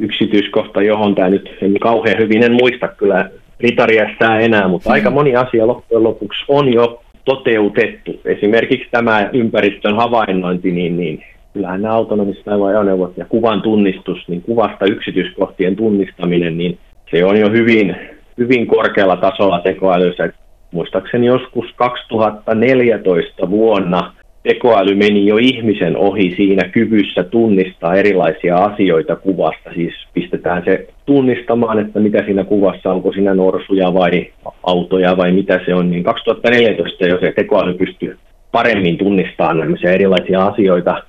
yksityiskohta, 0.00 0.82
johon 0.82 1.14
tämä 1.14 1.30
nyt 1.30 1.50
en 1.62 1.78
kauhean 1.80 2.18
hyvin, 2.18 2.42
en 2.42 2.52
muista 2.52 2.88
kyllä 2.88 3.30
ritariästää 3.60 4.40
enää, 4.40 4.68
mutta 4.68 4.92
aika 4.92 5.08
hmm. 5.08 5.14
moni 5.14 5.36
asia 5.36 5.66
loppujen 5.66 6.04
lopuksi 6.04 6.44
on 6.48 6.72
jo 6.72 7.02
toteutettu. 7.24 8.20
Esimerkiksi 8.24 8.88
tämä 8.90 9.30
ympäristön 9.32 9.96
havainnointi, 9.96 10.70
niin, 10.70 10.96
niin 10.96 11.24
kyllähän 11.52 11.82
nämä 11.82 11.94
autonomiset 11.94 12.48
ajoneuvot 12.48 13.16
ja 13.16 13.24
kuvan 13.24 13.62
tunnistus, 13.62 14.28
niin 14.28 14.42
kuvasta 14.42 14.84
yksityiskohtien 14.84 15.76
tunnistaminen, 15.76 16.58
niin 16.58 16.78
se 17.10 17.24
on 17.24 17.40
jo 17.40 17.50
hyvin, 17.50 17.96
hyvin 18.38 18.66
korkealla 18.66 19.16
tasolla 19.16 19.60
tekoälyssä. 19.60 20.32
Muistaakseni 20.70 21.26
joskus 21.26 21.66
2014 21.76 23.50
vuonna 23.50 24.12
tekoäly 24.44 24.94
meni 24.94 25.26
jo 25.26 25.36
ihmisen 25.36 25.96
ohi 25.96 26.34
siinä 26.36 26.68
kyvyssä 26.68 27.24
tunnistaa 27.24 27.94
erilaisia 27.94 28.56
asioita 28.56 29.16
kuvasta. 29.16 29.70
Siis 29.74 29.94
pistetään 30.14 30.62
se 30.64 30.86
tunnistamaan, 31.06 31.78
että 31.78 32.00
mitä 32.00 32.24
siinä 32.24 32.44
kuvassa, 32.44 32.92
onko 32.92 33.12
siinä 33.12 33.34
norsuja 33.34 33.94
vai 33.94 34.26
autoja 34.62 35.16
vai 35.16 35.32
mitä 35.32 35.60
se 35.66 35.74
on. 35.74 35.90
Niin 35.90 36.04
2014 36.04 37.06
jo 37.06 37.20
se 37.20 37.32
tekoäly 37.32 37.74
pystyy 37.74 38.18
paremmin 38.52 38.98
tunnistamaan 38.98 39.78
erilaisia 39.94 40.46
asioita 40.46 41.02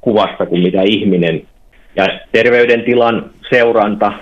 kuvasta 0.00 0.46
kuin 0.46 0.62
mitä 0.62 0.82
ihminen. 0.82 1.42
Ja 1.96 2.06
terveydentilan 2.32 3.30
seuranta, 3.50 4.12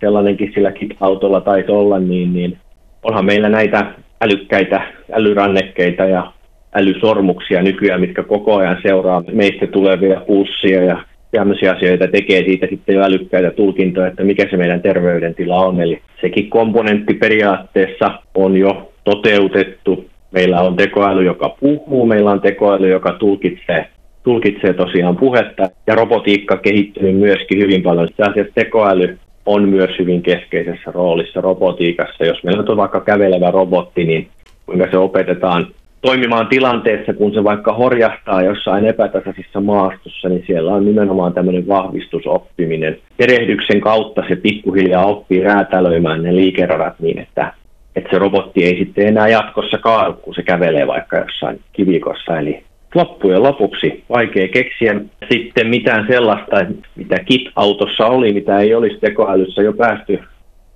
sellainenkin 0.00 0.52
sillä 0.54 0.72
autolla 1.00 1.40
taisi 1.40 1.70
olla, 1.70 1.98
niin, 1.98 2.32
niin 2.32 2.58
onhan 3.02 3.24
meillä 3.24 3.48
näitä 3.48 3.86
älykkäitä 4.20 4.80
älyrannekkeita 5.12 6.04
ja 6.04 6.32
älysormuksia 6.74 7.62
nykyään, 7.62 8.00
mitkä 8.00 8.22
koko 8.22 8.56
ajan 8.56 8.78
seuraa 8.82 9.22
meistä 9.32 9.66
tulevia 9.66 10.20
pulssia 10.20 10.84
ja 10.84 11.04
tämmöisiä 11.30 11.72
asioita 11.72 12.06
tekee 12.06 12.44
siitä 12.44 12.66
sitten 12.70 12.94
jo 12.94 13.02
älykkäitä 13.02 13.50
tulkintoja, 13.50 14.06
että 14.06 14.24
mikä 14.24 14.46
se 14.50 14.56
meidän 14.56 14.82
terveydentila 14.82 15.64
on. 15.64 15.80
Eli 15.80 16.00
sekin 16.20 16.50
komponentti 16.50 17.14
periaatteessa 17.14 18.10
on 18.34 18.56
jo 18.56 18.92
toteutettu. 19.04 20.04
Meillä 20.30 20.60
on 20.60 20.76
tekoäly, 20.76 21.24
joka 21.24 21.56
puhuu, 21.60 22.06
meillä 22.06 22.30
on 22.30 22.40
tekoäly, 22.40 22.88
joka 22.88 23.12
tulkitsee, 23.12 23.86
tulkitsee 24.22 24.72
tosiaan 24.72 25.16
puhetta 25.16 25.68
ja 25.86 25.94
robotiikka 25.94 26.56
kehittynyt 26.56 27.16
myöskin 27.16 27.58
hyvin 27.58 27.82
paljon. 27.82 28.08
Itse 28.08 28.22
asiassa 28.22 28.52
tekoäly 28.54 29.18
on 29.46 29.68
myös 29.68 29.90
hyvin 29.98 30.22
keskeisessä 30.22 30.90
roolissa 30.92 31.40
robotiikassa. 31.40 32.24
Jos 32.24 32.44
meillä 32.44 32.64
on 32.68 32.76
vaikka 32.76 33.00
kävelevä 33.00 33.50
robotti, 33.50 34.04
niin 34.04 34.28
kuinka 34.66 34.90
se 34.90 34.96
opetetaan 34.98 35.66
toimimaan 36.02 36.48
tilanteessa, 36.48 37.12
kun 37.12 37.34
se 37.34 37.44
vaikka 37.44 37.72
horjahtaa 37.72 38.42
jossain 38.42 38.86
epätasaisessa 38.86 39.60
maastossa, 39.60 40.28
niin 40.28 40.44
siellä 40.46 40.74
on 40.74 40.84
nimenomaan 40.84 41.32
tämmöinen 41.32 41.68
vahvistusoppiminen. 41.68 42.98
Perehdyksen 43.16 43.80
kautta 43.80 44.22
se 44.28 44.36
pikkuhiljaa 44.36 45.06
oppii 45.06 45.42
räätälöimään 45.42 46.22
ne 46.22 46.36
liikeradat 46.36 47.00
niin, 47.00 47.18
että, 47.18 47.52
että 47.96 48.10
se 48.10 48.18
robotti 48.18 48.64
ei 48.64 48.78
sitten 48.78 49.06
enää 49.06 49.28
jatkossa 49.28 49.78
kaadu, 49.78 50.12
kun 50.12 50.34
se 50.34 50.42
kävelee 50.42 50.86
vaikka 50.86 51.18
jossain 51.18 51.60
kivikossa. 51.72 52.38
Eli 52.38 52.62
loppujen 52.94 53.42
lopuksi 53.42 54.04
vaikea 54.10 54.48
keksiä 54.48 55.00
sitten 55.32 55.68
mitään 55.68 56.06
sellaista, 56.10 56.56
mitä 56.96 57.16
KIT-autossa 57.18 58.06
oli, 58.06 58.32
mitä 58.32 58.58
ei 58.58 58.74
olisi 58.74 58.98
tekoälyssä 59.00 59.62
jo 59.62 59.72
päästy 59.72 60.20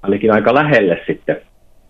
ainakin 0.03 0.33
aika 0.33 0.55
lähelle 0.55 1.01
sitten 1.07 1.37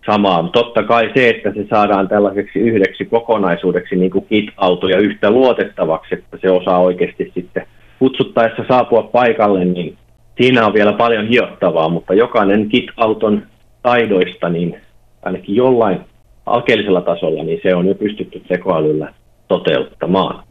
samaa. 0.05 0.49
Totta 0.53 0.83
kai 0.83 1.11
se, 1.15 1.29
että 1.29 1.51
se 1.53 1.65
saadaan 1.69 2.07
tällaiseksi 2.07 2.59
yhdeksi 2.59 3.05
kokonaisuudeksi 3.05 3.95
niin 3.95 4.11
kuin 4.11 4.25
kit-auto 4.25 4.87
ja 4.87 4.97
yhtä 4.97 5.31
luotettavaksi, 5.31 6.15
että 6.15 6.37
se 6.41 6.51
osaa 6.51 6.79
oikeasti 6.79 7.31
sitten 7.33 7.67
kutsuttaessa 7.99 8.65
saapua 8.67 9.03
paikalle, 9.03 9.65
niin 9.65 9.97
siinä 10.41 10.65
on 10.65 10.73
vielä 10.73 10.93
paljon 10.93 11.27
hiottavaa, 11.27 11.89
mutta 11.89 12.13
jokainen 12.13 12.69
kit-auton 12.69 13.43
taidoista, 13.81 14.49
niin 14.49 14.81
ainakin 15.23 15.55
jollain 15.55 15.99
alkeellisella 16.45 17.01
tasolla, 17.01 17.43
niin 17.43 17.59
se 17.63 17.75
on 17.75 17.87
jo 17.87 17.95
pystytty 17.95 18.39
tekoälyllä 18.47 19.13
toteuttamaan. 19.47 20.43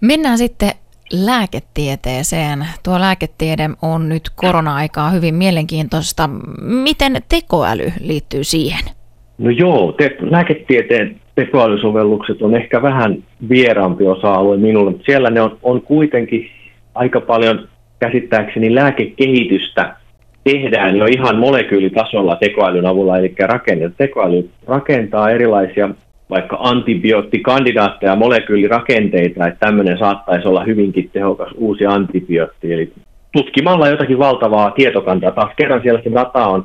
Mennään 0.00 0.38
sitten 0.38 0.70
lääketieteeseen. 1.12 2.66
Tuo 2.84 3.00
lääketiede 3.00 3.70
on 3.82 4.08
nyt 4.08 4.22
korona-aikaa 4.36 5.10
hyvin 5.10 5.34
mielenkiintoista. 5.34 6.30
Miten 6.62 7.22
tekoäly 7.28 7.92
liittyy 8.00 8.44
siihen? 8.44 8.99
No 9.40 9.50
joo, 9.50 9.92
te- 9.92 10.16
lääketieteen 10.20 11.16
tekoälysovellukset 11.34 12.42
on 12.42 12.54
ehkä 12.54 12.82
vähän 12.82 13.22
vieraampi 13.48 14.06
osa-alue 14.06 14.56
minulle, 14.56 14.90
mutta 14.90 15.04
siellä 15.04 15.30
ne 15.30 15.40
on, 15.40 15.58
on 15.62 15.82
kuitenkin 15.82 16.50
aika 16.94 17.20
paljon 17.20 17.68
käsittääkseni 17.98 18.74
lääkekehitystä 18.74 19.96
tehdään 20.44 20.96
jo 20.96 21.04
ihan 21.04 21.38
molekyylitasolla 21.38 22.36
tekoälyn 22.36 22.86
avulla, 22.86 23.18
eli 23.18 23.34
rakenne. 23.38 23.90
tekoäly 23.96 24.50
rakentaa 24.66 25.30
erilaisia 25.30 25.90
vaikka 26.30 26.58
antibioottikandidaatteja, 26.60 28.16
molekyylirakenteita, 28.16 29.46
että 29.46 29.66
tämmöinen 29.66 29.98
saattaisi 29.98 30.48
olla 30.48 30.64
hyvinkin 30.64 31.10
tehokas 31.12 31.52
uusi 31.56 31.86
antibiootti. 31.86 32.72
Eli 32.72 32.92
tutkimalla 33.32 33.88
jotakin 33.88 34.18
valtavaa 34.18 34.70
tietokantaa, 34.70 35.30
taas 35.30 35.52
kerran 35.56 35.82
siellä 35.82 36.00
se 36.04 36.12
data 36.12 36.46
on 36.46 36.64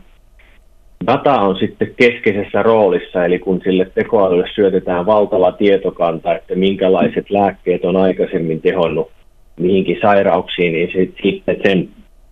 Data 1.07 1.41
on 1.41 1.57
sitten 1.57 1.93
keskeisessä 1.97 2.63
roolissa, 2.63 3.25
eli 3.25 3.39
kun 3.39 3.61
sille 3.63 3.91
tekoälylle 3.95 4.47
syötetään 4.55 5.05
valtava 5.05 5.51
tietokanta, 5.51 6.35
että 6.35 6.55
minkälaiset 6.55 7.29
lääkkeet 7.29 7.85
on 7.85 7.97
aikaisemmin 7.97 8.61
tehonnut 8.61 9.11
mihinkin 9.59 9.97
sairauksiin, 10.01 10.73
niin 10.73 11.13
sitten 11.23 11.57
sen, 11.65 11.89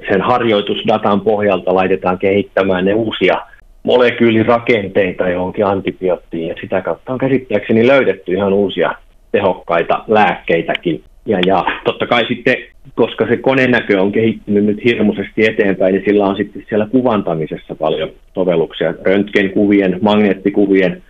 sen 0.09 0.21
harjoitusdatan 0.21 1.21
pohjalta 1.21 1.75
laitetaan 1.75 2.17
kehittämään 2.17 2.85
ne 2.85 2.93
uusia 2.93 3.41
molekyylirakenteita 3.83 5.29
johonkin 5.29 5.65
antibioottiin, 5.65 6.47
ja 6.47 6.55
sitä 6.61 6.81
kautta 6.81 7.13
on 7.13 7.17
käsittääkseni 7.17 7.87
löydetty 7.87 8.33
ihan 8.33 8.53
uusia 8.53 8.95
tehokkaita 9.31 10.03
lääkkeitäkin. 10.07 11.03
Ja, 11.25 11.39
ja 11.45 11.65
totta 11.85 12.07
kai 12.07 12.25
sitten, 12.27 12.55
koska 12.95 13.27
se 13.27 13.37
konenäkö 13.37 14.01
on 14.01 14.11
kehittynyt 14.11 14.65
nyt 14.65 14.83
hirmuisesti 14.83 15.45
eteenpäin, 15.45 15.93
niin 15.93 16.05
sillä 16.05 16.25
on 16.25 16.37
sitten 16.37 16.65
siellä 16.69 16.87
kuvantamisessa 16.91 17.75
paljon 17.75 18.09
sovelluksia. 18.33 18.93
Röntgenkuvien, 19.01 19.99
magneettikuvien 20.01 21.03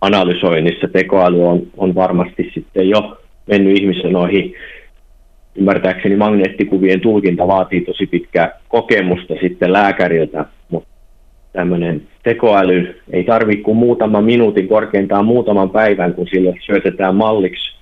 analysoinnissa 0.00 0.88
tekoäly 0.88 1.44
on, 1.44 1.62
on 1.76 1.94
varmasti 1.94 2.50
sitten 2.54 2.88
jo 2.88 3.18
mennyt 3.46 3.78
ihmisen 3.80 4.16
ohi. 4.16 4.54
Ymmärtääkseni 5.54 6.16
magneettikuvien 6.16 7.00
tulkinta 7.00 7.46
vaatii 7.46 7.80
tosi 7.80 8.06
pitkää 8.06 8.60
kokemusta 8.68 9.34
sitten 9.40 9.72
lääkäriltä, 9.72 10.44
mutta 10.68 10.88
tämmöinen 11.52 12.02
tekoäly 12.22 13.00
ei 13.12 13.24
tarvitse 13.24 13.62
kuin 13.62 13.76
muutaman 13.76 14.24
minuutin, 14.24 14.68
korkeintaan 14.68 15.24
muutaman 15.24 15.70
päivän, 15.70 16.14
kun 16.14 16.26
sille 16.26 16.54
syötetään 16.66 17.14
malliksi 17.14 17.76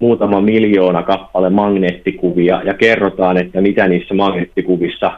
muutama 0.00 0.40
miljoona 0.40 1.02
kappale 1.02 1.50
magneettikuvia 1.50 2.62
ja 2.64 2.74
kerrotaan, 2.74 3.36
että 3.36 3.60
mitä 3.60 3.88
niissä 3.88 4.14
magneettikuvissa 4.14 5.12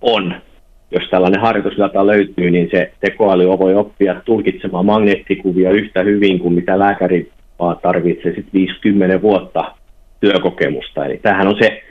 on. 0.00 0.34
Jos 0.90 1.08
tällainen 1.10 1.40
harjoitusdata 1.40 2.06
löytyy, 2.06 2.50
niin 2.50 2.68
se 2.70 2.92
tekoäly 3.00 3.46
voi 3.46 3.74
oppia 3.74 4.20
tulkitsemaan 4.24 4.86
magneettikuvia 4.86 5.70
yhtä 5.70 6.02
hyvin 6.02 6.38
kuin 6.38 6.54
mitä 6.54 6.78
lääkäri 6.78 7.30
tarvitsee 7.82 8.34
50 8.52 9.22
vuotta 9.22 9.64
työkokemusta. 10.20 11.06
Eli 11.06 11.18
tämähän 11.22 11.48
on 11.48 11.56
se 11.58 11.82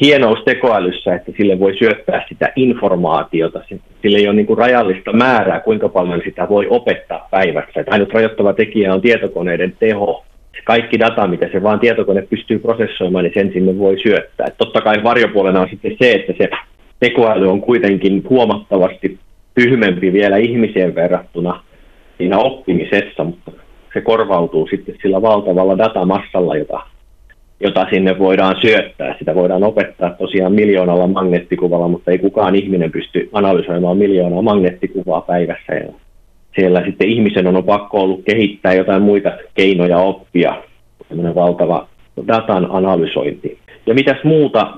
hienous 0.00 0.38
tekoälyssä, 0.44 1.14
että 1.14 1.32
sille 1.36 1.58
voi 1.58 1.76
syöttää 1.78 2.24
sitä 2.28 2.52
informaatiota. 2.56 3.62
Sille 4.02 4.18
ei 4.18 4.26
ole 4.26 4.36
niin 4.36 4.46
kuin 4.46 4.58
rajallista 4.58 5.12
määrää, 5.12 5.60
kuinka 5.60 5.88
paljon 5.88 6.22
sitä 6.24 6.48
voi 6.48 6.66
opettaa 6.70 7.28
päivässä. 7.30 7.80
Että 7.80 7.92
ainut 7.92 8.12
rajoittava 8.12 8.52
tekijä 8.52 8.94
on 8.94 9.00
tietokoneiden 9.00 9.76
teho. 9.78 10.24
Kaikki 10.64 10.98
data, 10.98 11.26
mitä 11.26 11.48
se 11.52 11.62
vaan 11.62 11.80
tietokone 11.80 12.22
pystyy 12.22 12.58
prosessoimaan, 12.58 13.24
niin 13.24 13.34
sen 13.34 13.52
sinne 13.52 13.78
voi 13.78 14.00
syöttää. 14.00 14.46
Et 14.46 14.54
totta 14.58 14.80
kai 14.80 15.02
varjopuolena 15.04 15.60
on 15.60 15.68
sitten 15.70 15.96
se, 15.98 16.12
että 16.12 16.32
se 16.38 16.50
tekoäly 17.00 17.50
on 17.50 17.60
kuitenkin 17.60 18.24
huomattavasti 18.30 19.18
tyhmempi 19.54 20.12
vielä 20.12 20.36
ihmiseen 20.36 20.94
verrattuna 20.94 21.62
siinä 22.18 22.38
oppimisessa, 22.38 23.24
mutta 23.24 23.52
se 23.94 24.00
korvautuu 24.00 24.66
sitten 24.66 24.94
sillä 25.02 25.22
valtavalla 25.22 25.78
datamassalla, 25.78 26.56
jota 26.56 26.80
jota 27.60 27.86
sinne 27.90 28.18
voidaan 28.18 28.56
syöttää. 28.60 29.14
Sitä 29.18 29.34
voidaan 29.34 29.64
opettaa 29.64 30.10
tosiaan 30.10 30.52
miljoonalla 30.52 31.06
magneettikuvalla, 31.06 31.88
mutta 31.88 32.10
ei 32.10 32.18
kukaan 32.18 32.54
ihminen 32.54 32.92
pysty 32.92 33.28
analysoimaan 33.32 33.96
miljoonaa 33.96 34.42
magneettikuvaa 34.42 35.20
päivässä. 35.20 35.74
Ja 35.74 35.92
siellä 36.54 36.84
sitten 36.84 37.08
ihmisen 37.08 37.46
on 37.46 37.64
pakko 37.64 38.00
ollut 38.00 38.22
kehittää 38.24 38.74
jotain 38.74 39.02
muita 39.02 39.32
keinoja 39.54 39.98
oppia, 39.98 40.62
tämmöinen 41.08 41.34
valtava 41.34 41.88
datan 42.26 42.66
analysointi. 42.70 43.58
Ja 43.86 43.94
mitäs 43.94 44.24
muuta 44.24 44.72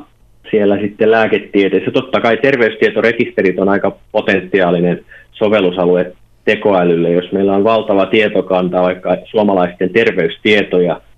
siellä 0.51 0.79
sitten 0.81 1.11
lääketieteessä? 1.11 1.91
Totta 1.91 2.21
kai 2.21 2.37
terveystietorekisterit 2.37 3.59
on 3.59 3.69
aika 3.69 3.97
potentiaalinen 4.13 5.05
sovellusalue 5.33 6.13
tekoälylle, 6.45 7.11
jos 7.11 7.33
meillä 7.33 7.57
on 7.57 7.65
valtava 7.65 8.07
tietokanta, 8.07 8.83
vaikka 8.83 9.17
suomalaisten 9.25 9.91
terveystietoja– 9.91 11.01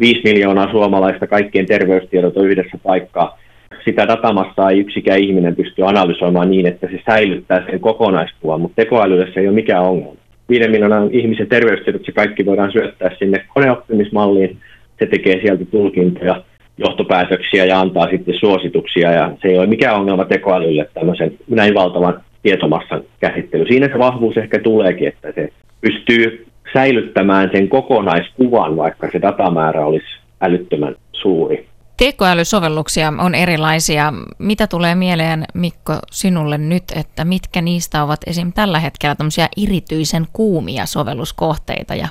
5 0.00 0.20
miljoonaa 0.24 0.70
suomalaista, 0.70 1.26
kaikkien 1.26 1.66
terveystiedot 1.66 2.36
on 2.36 2.46
yhdessä 2.46 2.78
paikkaa. 2.82 3.38
Sitä 3.86 4.08
datamassaa 4.08 4.70
ei 4.70 4.80
yksikään 4.80 5.20
ihminen 5.20 5.56
pysty 5.56 5.82
analysoimaan 5.84 6.50
niin, 6.50 6.66
että 6.66 6.86
se 6.86 7.00
säilyttää 7.10 7.66
sen 7.70 7.80
kokonaiskuvan, 7.80 8.60
mutta 8.60 8.82
tekoälyllä 8.82 9.26
se 9.34 9.40
ei 9.40 9.46
ole 9.46 9.54
mikään 9.54 9.82
ongelma. 9.82 10.16
5 10.48 10.68
miljoonan 10.68 11.08
ihmisen 11.12 11.46
terveystiedot, 11.46 12.04
se 12.04 12.12
kaikki 12.12 12.46
voidaan 12.46 12.72
syöttää 12.72 13.10
sinne 13.18 13.44
koneoppimismalliin, 13.54 14.56
se 14.98 15.06
tekee 15.06 15.40
sieltä 15.40 15.64
tulkintoja, 15.64 16.42
johtopäätöksiä 16.78 17.64
ja 17.64 17.80
antaa 17.80 18.10
sitten 18.10 18.34
suosituksia, 18.34 19.12
ja 19.12 19.32
se 19.42 19.48
ei 19.48 19.58
ole 19.58 19.66
mikään 19.66 19.96
ongelma 19.96 20.24
tekoälylle 20.24 20.88
tämmöisen 20.94 21.32
näin 21.48 21.74
valtavan 21.74 22.20
tietomassan 22.42 23.02
käsittely. 23.20 23.66
Siinä 23.66 23.88
se 23.88 23.98
vahvuus 23.98 24.36
ehkä 24.36 24.58
tuleekin, 24.58 25.08
että 25.08 25.32
se 25.34 25.48
pystyy 25.80 26.46
säilyttämään 26.72 27.50
sen 27.52 27.68
kokonaiskuvan, 27.68 28.76
vaikka 28.76 29.08
se 29.12 29.22
datamäärä 29.22 29.86
olisi 29.86 30.06
älyttömän 30.40 30.94
suuri. 31.12 31.66
Tekoälysovelluksia 31.96 33.12
on 33.18 33.34
erilaisia. 33.34 34.12
Mitä 34.38 34.66
tulee 34.66 34.94
mieleen, 34.94 35.44
Mikko, 35.54 35.92
sinulle 36.10 36.58
nyt, 36.58 36.84
että 36.96 37.24
mitkä 37.24 37.62
niistä 37.62 38.02
ovat 38.02 38.20
esim. 38.26 38.52
tällä 38.52 38.80
hetkellä 38.80 39.14
tämmöisiä 39.14 39.48
erityisen 39.66 40.26
kuumia 40.32 40.86
sovelluskohteita 40.86 41.94
ja 41.94 42.08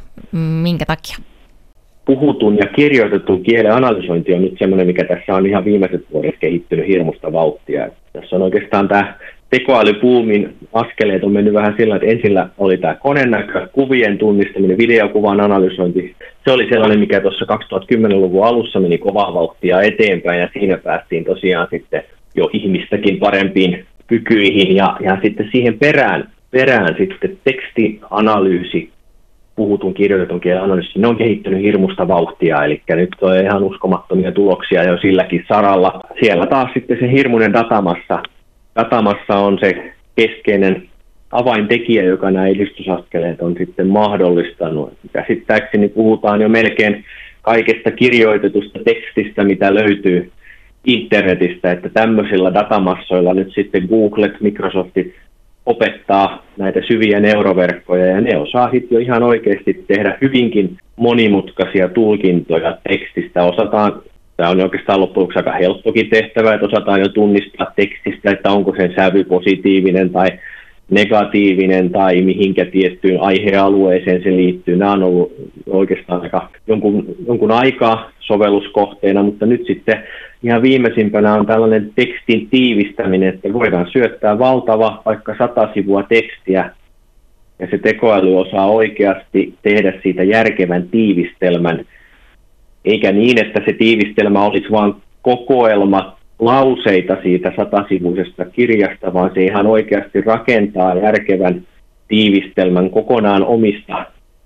minkä 0.63 0.85
takia? 0.85 1.17
Puhutun 2.05 2.57
ja 2.57 2.65
kirjoitetun 2.75 3.43
kielen 3.43 3.73
analysointi 3.73 4.33
on 4.33 4.41
nyt 4.41 4.55
semmoinen, 4.59 4.87
mikä 4.87 5.03
tässä 5.03 5.35
on 5.35 5.45
ihan 5.45 5.65
viimeiset 5.65 6.05
vuodet 6.13 6.35
kehittynyt 6.39 6.87
hirmusta 6.87 7.33
vauhtia. 7.33 7.89
Tässä 8.13 8.35
on 8.35 8.41
oikeastaan 8.41 8.87
tämä 8.87 9.17
tekoälypuumin 9.59 10.55
askeleet 10.73 11.23
on 11.23 11.31
mennyt 11.31 11.53
vähän 11.53 11.75
sillä, 11.77 11.95
että 11.95 12.07
ensin 12.07 12.31
oli 12.57 12.77
tämä 12.77 12.95
konenäkö, 12.95 13.67
kuvien 13.71 14.17
tunnistaminen, 14.17 14.77
videokuvan 14.77 15.41
analysointi. 15.41 16.15
Se 16.45 16.51
oli 16.51 16.69
sellainen, 16.69 16.99
mikä 16.99 17.19
tuossa 17.19 17.45
2010-luvun 17.45 18.45
alussa 18.45 18.79
meni 18.79 18.97
kovaa 18.97 19.33
vauhtia 19.33 19.81
eteenpäin 19.81 20.41
ja 20.41 20.49
siinä 20.53 20.77
päästiin 20.77 21.25
tosiaan 21.25 21.67
sitten 21.69 22.03
jo 22.35 22.49
ihmistäkin 22.53 23.19
parempiin 23.19 23.85
kykyihin 24.07 24.75
ja, 24.75 24.97
ja 24.99 25.17
sitten 25.23 25.49
siihen 25.51 25.79
perään, 25.79 26.29
perään 26.51 26.95
sitten 26.97 27.37
tekstianalyysi, 27.43 28.89
puhutun 29.55 29.93
kirjoitetun 29.93 30.39
kielen 30.39 30.63
analyysi, 30.63 30.99
ne 30.99 31.07
on 31.07 31.17
kehittynyt 31.17 31.61
hirmusta 31.61 32.07
vauhtia, 32.07 32.65
eli 32.65 32.81
nyt 32.89 33.09
on 33.21 33.37
ihan 33.37 33.63
uskomattomia 33.63 34.31
tuloksia 34.31 34.83
jo 34.83 34.97
silläkin 34.97 35.45
saralla. 35.47 36.01
Siellä 36.19 36.45
taas 36.45 36.69
sitten 36.73 36.97
se 36.99 37.11
hirmuinen 37.11 37.53
datamassa 37.53 38.23
datamassa 38.75 39.37
on 39.37 39.57
se 39.59 39.93
keskeinen 40.15 40.89
avaintekijä, 41.31 42.03
joka 42.03 42.31
nämä 42.31 42.47
edistysaskeleet 42.47 43.41
on 43.41 43.55
sitten 43.57 43.87
mahdollistanut. 43.87 44.93
Käsittääkseni 45.13 45.89
puhutaan 45.89 46.41
jo 46.41 46.49
melkein 46.49 47.05
kaikesta 47.41 47.91
kirjoitetusta 47.91 48.79
tekstistä, 48.85 49.43
mitä 49.43 49.73
löytyy 49.73 50.31
internetistä, 50.85 51.71
että 51.71 51.89
tämmöisillä 51.89 52.53
datamassoilla 52.53 53.33
nyt 53.33 53.53
sitten 53.53 53.87
Googlet, 53.89 54.41
Microsoftit 54.41 55.15
opettaa 55.65 56.45
näitä 56.57 56.81
syviä 56.87 57.19
neuroverkkoja 57.19 58.05
ja 58.05 58.21
ne 58.21 58.37
osaa 58.37 58.71
sitten 58.71 58.95
jo 58.95 58.99
ihan 58.99 59.23
oikeasti 59.23 59.85
tehdä 59.87 60.17
hyvinkin 60.21 60.77
monimutkaisia 60.95 61.89
tulkintoja 61.89 62.77
tekstistä. 62.89 63.43
Osataan 63.43 64.01
Tämä 64.37 64.49
on 64.49 64.61
oikeastaan 64.61 65.01
loppujen 65.01 65.29
aika 65.35 65.51
helppokin 65.51 66.09
tehtävä, 66.09 66.53
että 66.53 66.65
osataan 66.65 66.99
jo 66.99 67.09
tunnistaa 67.09 67.71
tekstistä, 67.75 68.31
että 68.31 68.51
onko 68.51 68.73
sen 68.77 68.93
sävy 68.95 69.23
positiivinen 69.23 70.09
tai 70.09 70.27
negatiivinen 70.89 71.89
tai 71.89 72.21
mihinkä 72.21 72.65
tiettyyn 72.65 73.21
aihealueeseen 73.21 74.23
se 74.23 74.31
liittyy. 74.31 74.75
Nämä 74.75 74.91
on 74.91 75.03
ollut 75.03 75.33
oikeastaan 75.69 76.21
aika 76.21 76.49
jonkun, 76.67 77.15
jonkun 77.27 77.51
aikaa 77.51 78.11
sovelluskohteena, 78.19 79.23
mutta 79.23 79.45
nyt 79.45 79.65
sitten 79.67 80.03
ihan 80.43 80.61
viimeisimpänä 80.61 81.33
on 81.33 81.45
tällainen 81.45 81.91
tekstin 81.95 82.49
tiivistäminen, 82.49 83.29
että 83.29 83.53
voidaan 83.53 83.87
syöttää 83.91 84.39
valtava 84.39 85.01
vaikka 85.05 85.35
sata 85.37 85.69
sivua 85.73 86.03
tekstiä 86.03 86.69
ja 87.59 87.67
se 87.71 87.77
tekoäly 87.77 88.37
osaa 88.37 88.67
oikeasti 88.67 89.53
tehdä 89.61 89.93
siitä 90.03 90.23
järkevän 90.23 90.87
tiivistelmän– 90.87 91.85
eikä 92.85 93.11
niin, 93.11 93.45
että 93.45 93.61
se 93.65 93.73
tiivistelmä 93.73 94.45
olisi 94.45 94.71
vain 94.71 94.93
kokoelma 95.21 96.17
lauseita 96.39 97.17
siitä 97.23 97.53
satasivuisesta 97.55 98.45
kirjasta, 98.45 99.13
vaan 99.13 99.31
se 99.33 99.43
ihan 99.43 99.67
oikeasti 99.67 100.21
rakentaa 100.21 100.95
järkevän 100.95 101.63
tiivistelmän 102.07 102.89
kokonaan 102.89 103.45
omista 103.45 104.05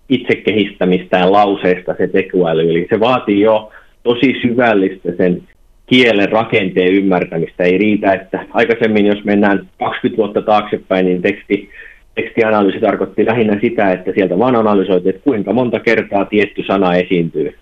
itse 0.09 0.35
kehittämistään 0.35 1.31
lauseista 1.31 1.95
se 1.97 2.07
tekoäly. 2.07 2.69
Eli 2.69 2.87
se 2.89 2.99
vaatii 2.99 3.41
jo 3.41 3.71
tosi 4.03 4.35
syvällistä 4.41 5.11
sen 5.17 5.43
kielen 5.85 6.31
rakenteen 6.31 6.93
ymmärtämistä. 6.93 7.63
Ei 7.63 7.77
riitä, 7.77 8.13
että 8.13 8.45
aikaisemmin, 8.53 9.05
jos 9.05 9.23
mennään 9.23 9.67
20 9.79 10.17
vuotta 10.17 10.41
taaksepäin, 10.41 11.05
niin 11.05 11.21
teksti, 11.21 11.69
tekstianalyysi 12.15 12.79
tarkoitti 12.79 13.25
lähinnä 13.25 13.59
sitä, 13.61 13.91
että 13.91 14.11
sieltä 14.15 14.39
vaan 14.39 14.55
analysoitiin, 14.55 15.15
että 15.15 15.23
kuinka 15.23 15.53
monta 15.53 15.79
kertaa 15.79 16.25
tietty 16.25 16.63
sana 16.67 16.95
esiintyy 16.95 17.53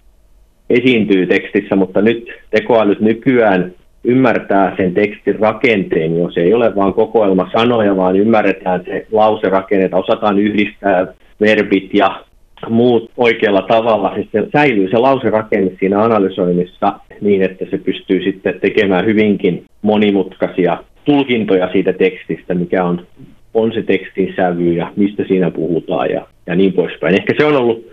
esiintyy 0.69 1.25
tekstissä, 1.25 1.75
mutta 1.75 2.01
nyt 2.01 2.27
tekoälyt 2.49 2.99
nykyään 2.99 3.71
ymmärtää 4.03 4.75
sen 4.77 4.93
tekstin 4.93 5.39
rakenteen, 5.39 6.17
jos 6.17 6.37
ei 6.37 6.53
ole 6.53 6.75
vain 6.75 6.93
kokoelma 6.93 7.49
sanoja, 7.57 7.97
vaan 7.97 8.15
ymmärretään 8.15 8.83
se 8.85 9.07
lauserakenne, 9.11 9.85
että 9.85 9.97
osataan 9.97 10.39
yhdistää 10.39 11.07
verbit 11.41 11.93
ja 11.93 12.23
muut 12.69 13.11
oikealla 13.17 13.61
tavalla. 13.61 14.13
Siis 14.15 14.27
se 14.31 14.47
säilyy 14.53 14.89
se 14.89 14.97
lauserakenne 14.97 15.71
siinä 15.79 16.01
analysoinnissa 16.01 16.93
niin, 17.21 17.41
että 17.41 17.65
se 17.71 17.77
pystyy 17.77 18.23
sitten 18.23 18.59
tekemään 18.59 19.05
hyvinkin 19.05 19.65
monimutkaisia 19.81 20.77
tulkintoja 21.05 21.71
siitä 21.71 21.93
tekstistä, 21.93 22.53
mikä 22.53 22.83
on, 22.83 23.07
on 23.53 23.73
se 23.73 23.81
tekstin 23.81 24.33
sävy 24.35 24.73
ja 24.73 24.91
mistä 24.95 25.23
siinä 25.27 25.51
puhutaan 25.51 26.09
ja, 26.09 26.27
ja 26.47 26.55
niin 26.55 26.73
poispäin. 26.73 27.15
Ehkä 27.15 27.33
se 27.37 27.45
on 27.45 27.55
ollut 27.55 27.85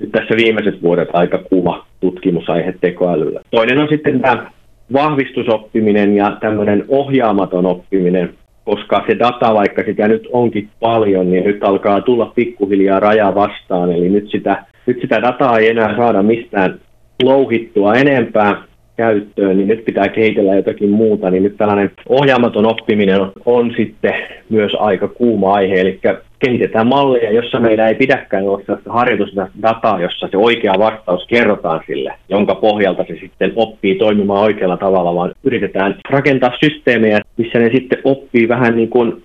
nyt 0.00 0.12
tässä 0.12 0.36
viimeiset 0.36 0.82
vuodet 0.82 1.08
aika 1.12 1.38
kuva 1.38 1.86
tutkimusaihe 2.00 2.74
tekoälyllä. 2.80 3.40
Toinen 3.50 3.78
on 3.78 3.88
sitten 3.88 4.20
tämä 4.20 4.50
vahvistusoppiminen 4.92 6.16
ja 6.16 6.36
tämmöinen 6.40 6.84
ohjaamaton 6.88 7.66
oppiminen, 7.66 8.34
koska 8.64 9.04
se 9.06 9.18
data, 9.18 9.54
vaikka 9.54 9.82
sitä 9.82 10.08
nyt 10.08 10.28
onkin 10.32 10.68
paljon, 10.80 11.30
niin 11.30 11.44
nyt 11.44 11.64
alkaa 11.64 12.00
tulla 12.00 12.32
pikkuhiljaa 12.34 13.00
raja 13.00 13.34
vastaan. 13.34 13.92
Eli 13.92 14.08
nyt 14.08 14.30
sitä, 14.30 14.64
nyt 14.86 15.00
sitä 15.00 15.22
dataa 15.22 15.58
ei 15.58 15.68
enää 15.68 15.96
saada 15.96 16.22
mistään 16.22 16.80
louhittua 17.22 17.94
enempää. 17.94 18.68
käyttöön, 18.96 19.56
niin 19.56 19.68
nyt 19.68 19.84
pitää 19.84 20.08
kehitellä 20.08 20.54
jotakin 20.54 20.90
muuta, 20.90 21.30
niin 21.30 21.42
nyt 21.42 21.56
tällainen 21.56 21.90
ohjaamaton 22.08 22.66
oppiminen 22.66 23.20
on, 23.20 23.32
on 23.46 23.74
sitten 23.76 24.14
myös 24.48 24.72
aika 24.78 25.08
kuuma 25.08 25.54
aihe, 25.54 25.80
eli 25.80 26.00
kehitetään 26.38 26.86
malleja, 26.86 27.32
jossa 27.32 27.60
meillä 27.60 27.88
ei 27.88 27.94
pidäkään 27.94 28.44
olla 28.44 28.62
sellaista 28.66 28.92
harjoitusdataa, 28.92 30.00
jossa 30.00 30.28
se 30.30 30.36
oikea 30.36 30.74
vastaus 30.78 31.26
kerrotaan 31.26 31.80
sille, 31.86 32.14
jonka 32.28 32.54
pohjalta 32.54 33.04
se 33.08 33.16
sitten 33.20 33.52
oppii 33.56 33.94
toimimaan 33.94 34.42
oikealla 34.42 34.76
tavalla, 34.76 35.14
vaan 35.14 35.34
yritetään 35.44 35.96
rakentaa 36.10 36.52
systeemejä, 36.64 37.20
missä 37.36 37.58
ne 37.58 37.70
sitten 37.74 37.98
oppii 38.04 38.48
vähän 38.48 38.76
niin 38.76 38.88
kuin 38.88 39.22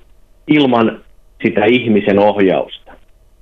ilman 0.48 1.02
sitä 1.46 1.66
ihmisen 1.66 2.20
ohjausta. 2.20 2.94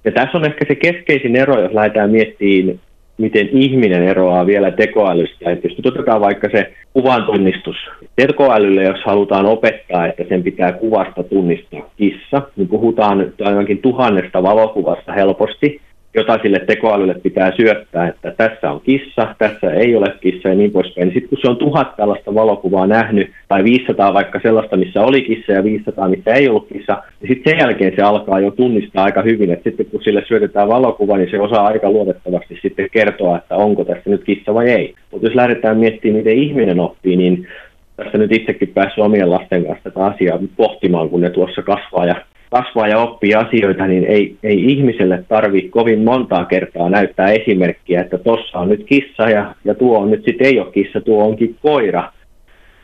Ja 0.05 0.11
tässä 0.11 0.37
on 0.37 0.45
ehkä 0.45 0.65
se 0.67 0.75
keskeisin 0.75 1.35
ero, 1.35 1.61
jos 1.61 1.73
lähdetään 1.73 2.11
miettimään 2.11 2.79
miten 3.21 3.49
ihminen 3.51 4.03
eroaa 4.03 4.45
vielä 4.45 4.71
tekoälystä. 4.71 5.51
Että 5.51 5.67
jos 5.67 5.77
otetaan 5.85 6.21
vaikka 6.21 6.49
se 6.51 6.73
kuvan 6.93 7.23
tunnistus. 7.25 7.75
Tekoälylle, 8.15 8.83
jos 8.83 8.99
halutaan 9.05 9.45
opettaa, 9.45 10.07
että 10.07 10.23
sen 10.29 10.43
pitää 10.43 10.71
kuvasta 10.71 11.23
tunnistaa 11.23 11.89
kissa, 11.97 12.41
niin 12.55 12.67
puhutaan 12.67 13.33
ainakin 13.43 13.77
tuhannesta 13.77 14.43
valokuvasta 14.43 15.13
helposti 15.13 15.81
jota 16.13 16.39
sille 16.41 16.59
tekoälylle 16.59 17.13
pitää 17.13 17.51
syöttää, 17.55 18.07
että 18.07 18.31
tässä 18.37 18.71
on 18.71 18.81
kissa, 18.81 19.35
tässä 19.37 19.71
ei 19.71 19.95
ole 19.95 20.13
kissa 20.21 20.49
ja 20.49 20.55
niin 20.55 20.71
poispäin. 20.71 21.11
Sitten 21.13 21.29
kun 21.29 21.37
se 21.41 21.49
on 21.49 21.57
tuhat 21.57 21.95
tällaista 21.95 22.35
valokuvaa 22.35 22.87
nähnyt, 22.87 23.31
tai 23.47 23.63
500 23.63 24.13
vaikka 24.13 24.39
sellaista, 24.43 24.77
missä 24.77 25.01
oli 25.01 25.21
kissa 25.21 25.51
ja 25.51 25.63
500, 25.63 26.09
missä 26.09 26.33
ei 26.33 26.49
ollut 26.49 26.67
kissa, 26.67 27.03
niin 27.21 27.27
sitten 27.27 27.51
sen 27.51 27.59
jälkeen 27.59 27.93
se 27.95 28.01
alkaa 28.01 28.39
jo 28.39 28.51
tunnistaa 28.51 29.03
aika 29.03 29.21
hyvin, 29.21 29.51
että 29.51 29.69
sitten 29.69 29.85
kun 29.85 30.03
sille 30.03 30.23
syötetään 30.27 30.67
valokuva, 30.67 31.17
niin 31.17 31.31
se 31.31 31.39
osaa 31.39 31.67
aika 31.67 31.91
luotettavasti 31.91 32.59
sitten 32.61 32.89
kertoa, 32.91 33.37
että 33.37 33.55
onko 33.55 33.85
tässä 33.85 34.09
nyt 34.09 34.23
kissa 34.23 34.53
vai 34.53 34.69
ei. 34.69 34.95
Mutta 35.11 35.27
jos 35.27 35.35
lähdetään 35.35 35.77
miettimään, 35.77 36.17
miten 36.17 36.37
ihminen 36.37 36.79
oppii, 36.79 37.15
niin 37.15 37.47
tässä 37.95 38.17
nyt 38.17 38.31
itsekin 38.31 38.67
päässyt 38.67 39.03
omien 39.03 39.29
lasten 39.29 39.65
kanssa 39.65 39.83
tätä 39.83 40.05
asiaa 40.05 40.39
pohtimaan, 40.57 41.09
kun 41.09 41.21
ne 41.21 41.29
tuossa 41.29 41.61
kasvaa 41.61 42.05
ja 42.05 42.15
kasvaa 42.51 42.87
ja 42.87 42.99
oppii 42.99 43.33
asioita, 43.33 43.87
niin 43.87 44.03
ei, 44.03 44.35
ei 44.43 44.65
ihmiselle 44.71 45.23
tarvitse 45.27 45.69
kovin 45.69 46.03
montaa 46.03 46.45
kertaa 46.45 46.89
näyttää 46.89 47.31
esimerkkiä, 47.31 48.01
että 48.01 48.17
tuossa 48.17 48.59
on 48.59 48.69
nyt 48.69 48.83
kissa 48.85 49.29
ja, 49.29 49.55
ja 49.65 49.75
tuo 49.75 49.99
on 49.99 50.11
nyt 50.11 50.23
sitten 50.25 50.47
ei 50.47 50.59
ole 50.59 50.71
kissa, 50.71 51.01
tuo 51.01 51.23
onkin 51.23 51.55
koira. 51.61 52.11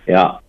Ja 0.08 0.40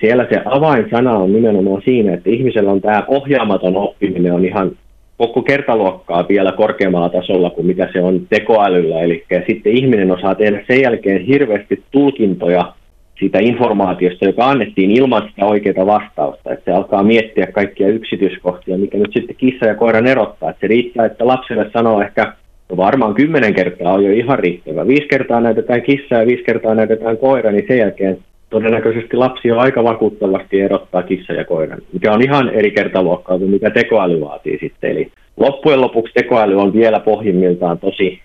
siellä 0.00 0.26
se 0.30 0.40
avainsana 0.44 1.12
on 1.12 1.32
nimenomaan 1.32 1.82
siinä, 1.84 2.14
että 2.14 2.30
ihmisellä 2.30 2.70
on 2.70 2.80
tämä 2.80 3.04
ohjaamaton 3.08 3.76
oppiminen 3.76 4.32
on 4.32 4.44
ihan 4.44 4.70
koko 5.18 5.42
kertaluokkaa 5.42 6.28
vielä 6.28 6.52
korkeammalla 6.52 7.08
tasolla 7.08 7.50
kuin 7.50 7.66
mitä 7.66 7.88
se 7.92 8.00
on 8.00 8.26
tekoälyllä. 8.30 9.00
Eli 9.00 9.24
sitten 9.46 9.72
ihminen 9.72 10.10
osaa 10.10 10.34
tehdä 10.34 10.64
sen 10.66 10.82
jälkeen 10.82 11.24
hirveästi 11.24 11.82
tulkintoja 11.90 12.72
siitä 13.18 13.38
informaatiosta, 13.38 14.24
joka 14.24 14.50
annettiin 14.50 14.90
ilman 14.90 15.28
sitä 15.28 15.46
oikeaa 15.46 15.86
vastausta. 15.86 16.52
Että 16.52 16.64
se 16.64 16.76
alkaa 16.76 17.02
miettiä 17.02 17.46
kaikkia 17.46 17.88
yksityiskohtia, 17.88 18.78
mikä 18.78 18.98
nyt 18.98 19.12
sitten 19.12 19.36
kissa 19.36 19.66
ja 19.66 19.74
koiran 19.74 20.06
erottaa. 20.06 20.50
Että 20.50 20.60
se 20.60 20.66
riittää, 20.66 21.06
että 21.06 21.26
lapselle 21.26 21.70
sanoo 21.72 22.00
ehkä 22.02 22.32
no 22.68 22.76
varmaan 22.76 23.14
kymmenen 23.14 23.54
kertaa 23.54 23.92
on 23.92 24.04
jo 24.04 24.12
ihan 24.12 24.38
riittävä. 24.38 24.86
Viisi 24.86 25.08
kertaa 25.08 25.40
näytetään 25.40 25.82
kissa 25.82 26.14
ja 26.14 26.26
viisi 26.26 26.42
kertaa 26.42 26.74
näytetään 26.74 27.18
koira, 27.18 27.50
niin 27.50 27.64
sen 27.68 27.78
jälkeen 27.78 28.18
todennäköisesti 28.50 29.16
lapsi 29.16 29.50
on 29.50 29.58
aika 29.58 29.84
vakuuttavasti 29.84 30.60
erottaa 30.60 31.02
kissa 31.02 31.32
ja 31.32 31.44
koiran, 31.44 31.78
mikä 31.92 32.12
on 32.12 32.22
ihan 32.22 32.48
eri 32.48 32.70
kertaluokkaa 32.70 33.38
kuin 33.38 33.50
mitä 33.50 33.70
tekoäly 33.70 34.20
vaatii 34.20 34.58
sitten. 34.60 34.90
Eli 34.90 35.12
loppujen 35.36 35.80
lopuksi 35.80 36.14
tekoäly 36.14 36.60
on 36.60 36.72
vielä 36.72 37.00
pohjimmiltaan 37.00 37.78
tosi 37.78 38.20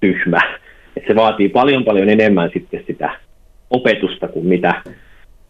tyhmä. 0.00 0.40
että 0.96 1.12
se 1.12 1.16
vaatii 1.16 1.48
paljon 1.48 1.84
paljon 1.84 2.08
enemmän 2.08 2.50
sitten 2.52 2.84
sitä 2.86 3.10
opetusta 3.70 4.28
kuin 4.28 4.46
mitä, 4.46 4.82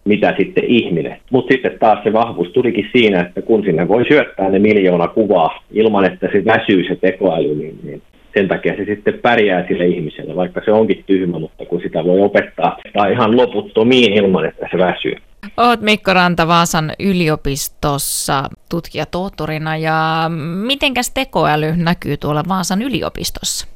mitä 0.05 0.35
sitten 0.39 0.65
ihminen. 0.65 1.17
Mutta 1.31 1.53
sitten 1.53 1.79
taas 1.79 1.99
se 2.05 2.13
vahvuus 2.13 2.49
tulikin 2.49 2.89
siinä, 2.93 3.21
että 3.21 3.43
kun 3.43 3.65
sinne 3.65 3.89
voi 3.89 4.05
syöttää 4.09 4.49
ne 4.49 4.59
miljoona 4.59 5.09
kuvaa 5.09 5.63
ilman, 5.71 6.05
että 6.05 6.29
se 6.33 6.45
väsyy 6.45 6.85
se 6.89 6.97
tekoäly, 6.97 7.55
niin, 7.55 7.79
niin 7.83 8.03
sen 8.35 8.49
takia 8.49 8.77
se 8.77 8.85
sitten 8.85 9.19
pärjää 9.23 9.67
sille 9.69 9.87
ihmiselle, 9.87 10.37
vaikka 10.37 10.61
se 10.65 10.73
onkin 10.73 11.05
tyhmä, 11.07 11.39
mutta 11.39 11.65
kun 11.67 11.81
sitä 11.81 12.05
voi 12.05 12.21
opettaa 12.21 12.79
tai 12.93 13.13
ihan 13.13 13.37
loputtomiin 13.37 14.13
ilman, 14.13 14.47
että 14.47 14.67
se 14.71 14.79
väsyy. 14.79 15.15
Olet 15.57 15.81
Mikko 15.81 16.15
Ranta 16.15 16.49
Vaasan 16.49 16.93
yliopistossa 16.99 18.45
tutkijatohtorina 18.71 19.77
ja 19.77 20.31
mitenkäs 20.67 21.11
tekoäly 21.11 21.67
näkyy 21.77 22.17
tuolla 22.17 22.43
Vaasan 22.49 22.83
yliopistossa? 22.83 23.69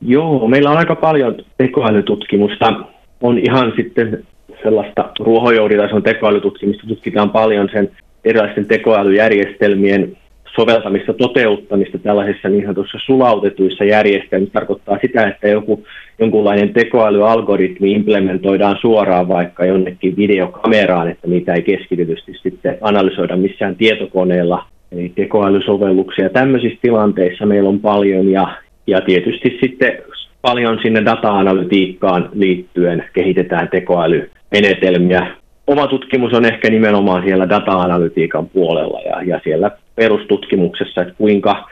Joo, 0.00 0.48
meillä 0.48 0.70
on 0.70 0.76
aika 0.76 0.94
paljon 0.94 1.36
tekoälytutkimusta 1.58 2.72
on 3.22 3.38
ihan 3.38 3.72
sitten 3.76 4.24
sellaista 4.62 5.10
ruohonjuuritason 5.20 6.02
tekoälytutkimista, 6.02 6.86
tutkitaan 6.86 7.30
paljon 7.30 7.68
sen 7.72 7.90
erilaisten 8.24 8.66
tekoälyjärjestelmien 8.66 10.16
soveltamista, 10.56 11.12
toteuttamista 11.12 11.98
tällaisissa 11.98 12.48
niin 12.48 12.62
sanotussa 12.62 12.98
sulautetuissa 13.06 13.84
järjestelmissä. 13.84 14.52
Tarkoittaa 14.52 14.98
sitä, 15.02 15.26
että 15.26 15.48
joku 15.48 15.84
jonkunlainen 16.18 16.72
tekoälyalgoritmi 16.72 17.92
implementoidaan 17.92 18.76
suoraan 18.80 19.28
vaikka 19.28 19.64
jonnekin 19.64 20.16
videokameraan, 20.16 21.10
että 21.10 21.28
niitä 21.28 21.54
ei 21.54 21.62
keskitytysti 21.62 22.32
sitten 22.42 22.78
analysoida 22.80 23.36
missään 23.36 23.76
tietokoneella. 23.76 24.64
Eli 24.92 25.12
tekoälysovelluksia 25.14 26.30
tämmöisissä 26.30 26.78
tilanteissa 26.82 27.46
meillä 27.46 27.68
on 27.68 27.80
paljon 27.80 28.30
ja, 28.30 28.56
ja 28.86 29.00
tietysti 29.00 29.58
sitten 29.60 29.98
paljon 30.44 30.78
sinne 30.82 31.04
data-analytiikkaan 31.04 32.28
liittyen 32.32 33.04
kehitetään 33.12 33.68
tekoälymenetelmiä. 33.68 35.26
Oma 35.66 35.86
tutkimus 35.86 36.32
on 36.32 36.44
ehkä 36.44 36.70
nimenomaan 36.70 37.24
siellä 37.24 37.48
data-analytiikan 37.48 38.48
puolella 38.48 39.00
ja, 39.00 39.22
ja 39.22 39.40
siellä 39.44 39.70
perustutkimuksessa, 39.94 41.02
että 41.02 41.14
kuinka 41.18 41.68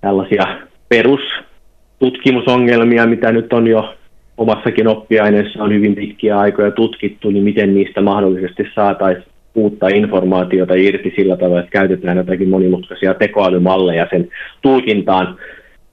tällaisia 0.00 0.58
perustutkimusongelmia, 0.88 3.06
mitä 3.06 3.32
nyt 3.32 3.52
on 3.52 3.66
jo 3.66 3.94
omassakin 4.36 4.88
oppiaineessa 4.88 5.62
on 5.62 5.74
hyvin 5.74 5.94
pitkiä 5.94 6.38
aikoja 6.38 6.70
tutkittu, 6.70 7.30
niin 7.30 7.44
miten 7.44 7.74
niistä 7.74 8.00
mahdollisesti 8.00 8.66
saataisiin 8.74 9.26
uutta 9.54 9.88
informaatiota 9.88 10.74
irti 10.74 11.12
sillä 11.16 11.36
tavalla, 11.36 11.60
että 11.60 11.70
käytetään 11.70 12.16
jotakin 12.16 12.48
monimutkaisia 12.48 13.14
tekoälymalleja 13.14 14.06
sen 14.10 14.28
tulkintaan 14.62 15.36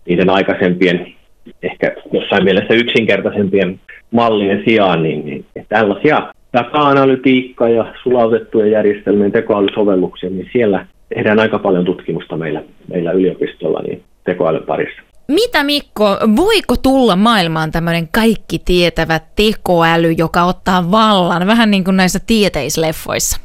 niiden 0.05 0.29
aikaisempien 0.29 1.16
ehkä 1.63 1.95
jossain 2.13 2.43
mielessä 2.43 2.73
yksinkertaisempien 2.73 3.79
mallien 4.11 4.61
sijaan, 4.65 5.03
niin, 5.03 5.25
niin 5.25 5.45
tällaisia 5.69 6.33
data-analytiikkaa 6.53 7.69
ja 7.69 7.93
sulautettujen 8.03 8.71
järjestelmien 8.71 9.31
tekoälysovelluksia, 9.31 10.29
niin 10.29 10.49
siellä 10.51 10.85
tehdään 11.15 11.39
aika 11.39 11.59
paljon 11.59 11.85
tutkimusta 11.85 12.37
meillä, 12.37 12.63
meillä 12.87 13.11
yliopistolla 13.11 13.79
niin 13.81 14.03
tekoälyn 14.23 14.63
parissa. 14.63 15.01
Mitä 15.27 15.63
Mikko, 15.63 16.17
voiko 16.35 16.75
tulla 16.83 17.15
maailmaan 17.15 17.71
tämmöinen 17.71 18.07
kaikki 18.13 18.59
tietävä 18.65 19.19
tekoäly, 19.35 20.11
joka 20.11 20.43
ottaa 20.43 20.91
vallan, 20.91 21.47
vähän 21.47 21.71
niin 21.71 21.83
kuin 21.83 21.97
näissä 21.97 22.19
tieteisleffoissa? 22.27 23.41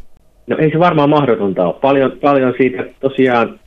No 0.47 0.57
ei 0.59 0.71
se 0.71 0.79
varmaan 0.79 1.11
mahdotonta 1.11 1.65
ole. 1.65 1.75
Paljon, 1.81 2.13
paljon 2.23 2.55
siitä 2.59 2.85
tosiaan 3.01 3.61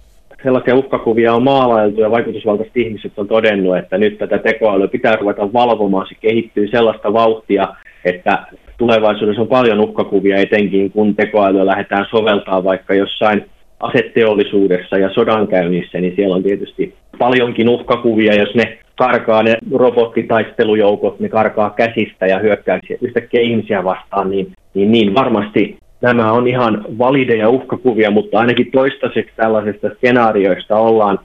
sellaisia 0.45 0.75
uhkakuvia 0.75 1.33
on 1.33 1.43
maalailtu 1.43 2.01
ja 2.01 2.11
vaikutusvaltaiset 2.11 2.77
ihmiset 2.77 3.11
on 3.17 3.27
todennut, 3.27 3.77
että 3.77 3.97
nyt 3.97 4.17
tätä 4.17 4.37
tekoälyä 4.37 4.87
pitää 4.87 5.15
ruveta 5.15 5.53
valvomaan. 5.53 6.07
Se 6.07 6.15
kehittyy 6.21 6.67
sellaista 6.67 7.13
vauhtia, 7.13 7.67
että 8.05 8.45
tulevaisuudessa 8.77 9.41
on 9.41 9.47
paljon 9.47 9.79
uhkakuvia, 9.79 10.37
etenkin 10.37 10.91
kun 10.91 11.15
tekoälyä 11.15 11.65
lähdetään 11.65 12.05
soveltaa 12.09 12.63
vaikka 12.63 12.93
jossain 12.93 13.45
aseteollisuudessa 13.79 14.97
ja 14.97 15.13
sodankäynnissä, 15.13 16.01
niin 16.01 16.13
siellä 16.15 16.35
on 16.35 16.43
tietysti 16.43 16.93
paljonkin 17.19 17.69
uhkakuvia, 17.69 18.35
jos 18.35 18.55
ne 18.55 18.77
karkaa 18.95 19.43
ne 19.43 19.57
robottitaistelujoukot, 19.73 21.19
ne 21.19 21.29
karkaa 21.29 21.69
käsistä 21.69 22.27
ja 22.27 22.39
hyökkää 22.39 22.79
yhtäkkiä 23.01 23.41
ihmisiä 23.41 23.83
vastaan, 23.83 24.29
niin, 24.29 24.51
niin, 24.73 24.91
niin 24.91 25.15
varmasti 25.15 25.77
nämä 26.13 26.31
on 26.31 26.47
ihan 26.47 26.85
valideja 26.97 27.49
uhkakuvia, 27.49 28.11
mutta 28.11 28.39
ainakin 28.39 28.71
toistaiseksi 28.71 29.33
tällaisista 29.35 29.89
skenaarioista 29.97 30.75
ollaan, 30.75 31.19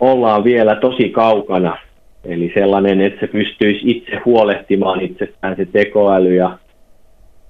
ollaan 0.00 0.44
vielä 0.44 0.76
tosi 0.76 1.08
kaukana. 1.08 1.76
Eli 2.24 2.52
sellainen, 2.54 3.00
että 3.00 3.20
se 3.20 3.26
pystyisi 3.26 3.90
itse 3.90 4.20
huolehtimaan 4.24 5.00
itsestään 5.00 5.56
se 5.56 5.64
tekoäly 5.64 6.34
ja 6.34 6.58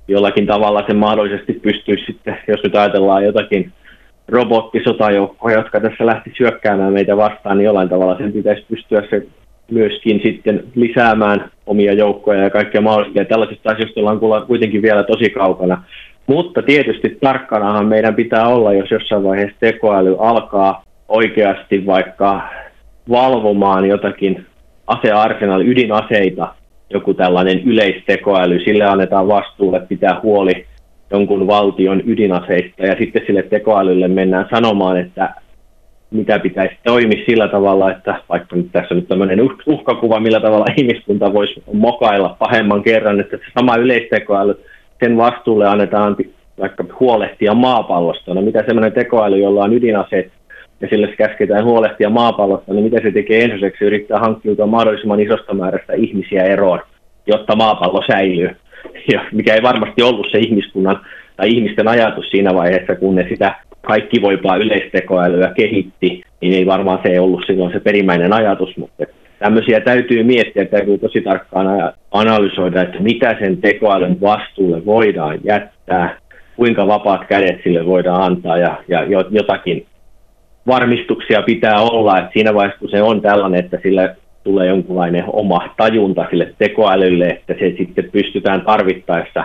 jollakin 0.09 0.47
tavalla 0.47 0.85
se 0.87 0.95
mahdollisesti 0.95 1.53
pystyisi 1.53 2.05
sitten, 2.05 2.39
jos 2.49 2.61
nyt 2.63 2.75
ajatellaan 2.75 3.25
jotakin 3.25 3.73
robottisotajoukkoja, 4.29 5.57
jotka 5.57 5.81
tässä 5.81 6.07
lähti 6.07 6.33
syökkäämään 6.37 6.93
meitä 6.93 7.17
vastaan, 7.17 7.59
niin 7.59 7.65
jollain 7.65 7.89
tavalla 7.89 8.19
sen 8.19 8.33
pitäisi 8.33 8.65
pystyä 8.69 9.03
se 9.11 9.27
myöskin 9.71 10.21
sitten 10.25 10.65
lisäämään 10.75 11.51
omia 11.67 11.93
joukkoja 11.93 12.43
ja 12.43 12.51
kaikkea 12.51 12.81
mahdollista. 12.81 13.19
Ja 13.19 13.25
tällaisista 13.25 13.71
asioista 13.71 14.01
ollaan 14.01 14.47
kuitenkin 14.47 14.83
vielä 14.83 15.03
tosi 15.03 15.31
kaukana. 15.31 15.85
Mutta 16.31 16.63
tietysti 16.63 17.19
tarkkanahan 17.21 17.87
meidän 17.87 18.15
pitää 18.15 18.49
olla, 18.49 18.73
jos 18.73 18.91
jossain 18.91 19.23
vaiheessa 19.23 19.57
tekoäly 19.61 20.17
alkaa 20.19 20.85
oikeasti 21.09 21.87
vaikka 21.87 22.41
valvomaan 23.11 23.89
jotakin 23.89 24.47
asearsenaali, 24.87 25.67
ydinaseita, 25.67 26.55
joku 26.91 27.15
tällainen 27.15 27.63
yleistekoäly, 27.63 28.61
sille 28.65 28.85
annetaan 28.85 29.29
vastuulle 29.29 29.81
pitää 29.81 30.21
huoli 30.23 30.67
jonkun 31.11 31.47
valtion 31.47 32.03
ydinaseista. 32.07 32.87
Ja 32.87 32.97
sitten 32.99 33.23
sille 33.27 33.43
tekoälylle 33.43 34.09
mennään 34.09 34.47
sanomaan, 34.51 34.97
että 34.97 35.35
mitä 36.11 36.39
pitäisi 36.39 36.75
toimia 36.85 37.25
sillä 37.27 37.49
tavalla, 37.49 37.91
että 37.91 38.15
vaikka 38.29 38.57
nyt 38.57 38.73
tässä 38.73 38.95
on 38.95 38.97
nyt 38.97 39.09
tämmöinen 39.09 39.41
uhkakuva, 39.67 40.21
millä 40.21 40.41
tavalla 40.41 40.75
ihmiskunta 40.77 41.33
voisi 41.33 41.63
mokailla 41.73 42.37
pahemman 42.39 42.83
kerran, 42.83 43.21
että 43.21 43.37
se 43.37 43.43
sama 43.59 43.77
yleistekoäly, 43.77 44.59
sen 45.01 45.17
vastuulle 45.17 45.69
annetaan 45.69 46.17
vaikka 46.61 46.85
huolehtia 47.01 47.55
maapallosta. 47.55 48.35
No 48.35 48.43
mitä 48.43 48.63
semmoinen 48.67 48.93
tekoäly, 48.93 49.39
jolla 49.39 49.65
on 49.65 49.73
ydinaseet 49.73 50.33
ja 50.81 50.89
sille 50.89 51.07
käsketään 51.07 51.65
huolehtia 51.65 52.11
maapallosta, 52.11 52.75
niin 52.75 52.85
mitä 52.85 53.01
se 53.03 53.11
tekee 53.11 53.45
ensisijaksi? 53.45 53.85
Yrittää 53.85 54.19
hankkiutua 54.19 54.67
mahdollisimman 54.67 55.21
isosta 55.21 55.55
määrästä 55.55 55.93
ihmisiä 55.93 56.43
eroon, 56.43 56.81
jotta 57.27 57.57
maapallo 57.57 58.03
säilyy. 58.13 58.51
Ja 59.13 59.25
mikä 59.33 59.55
ei 59.55 59.63
varmasti 59.63 60.03
ollut 60.03 60.27
se 60.31 60.39
ihmiskunnan 60.39 61.01
tai 61.37 61.49
ihmisten 61.49 61.89
ajatus 61.89 62.31
siinä 62.31 62.55
vaiheessa, 62.55 62.97
kun 62.97 63.15
ne 63.15 63.27
sitä 63.29 63.55
kaikki 63.83 64.23
voipaa 64.23 64.57
yleistekoälyä 64.57 65.53
kehitti, 65.57 66.23
niin 66.41 66.55
ei 66.55 66.67
varmaan 66.67 66.99
se 67.03 67.09
ei 67.09 67.19
ollut 67.19 67.45
silloin 67.47 67.73
se 67.73 67.81
perimmäinen 67.81 68.33
ajatus, 68.33 68.77
mutta 68.77 69.05
tämmöisiä 69.41 69.81
täytyy 69.81 70.23
miettiä, 70.23 70.65
täytyy 70.65 70.99
tosi 70.99 71.21
tarkkaan 71.21 71.93
analysoida, 72.11 72.83
että 72.83 73.01
mitä 73.01 73.37
sen 73.39 73.57
tekoälyn 73.57 74.21
vastuulle 74.21 74.87
voidaan 74.87 75.39
jättää, 75.45 76.19
kuinka 76.57 76.87
vapaat 76.87 77.27
kädet 77.29 77.61
sille 77.65 77.87
voidaan 77.87 78.23
antaa 78.23 78.59
ja, 78.59 78.79
ja 78.89 79.07
jotakin 79.31 79.87
varmistuksia 80.67 81.43
pitää 81.43 81.81
olla, 81.81 82.19
että 82.19 82.31
siinä 82.33 82.55
vaiheessa 82.55 82.81
kun 82.81 82.91
se 82.91 83.03
on 83.03 83.21
tällainen, 83.21 83.65
että 83.65 83.79
sille 83.83 84.17
tulee 84.45 84.67
jonkunlainen 84.67 85.25
oma 85.27 85.75
tajunta 85.77 86.27
sille 86.31 86.55
tekoälylle, 86.59 87.27
että 87.27 87.55
se 87.59 87.75
sitten 87.79 88.11
pystytään 88.13 88.61
tarvittaessa 88.61 89.45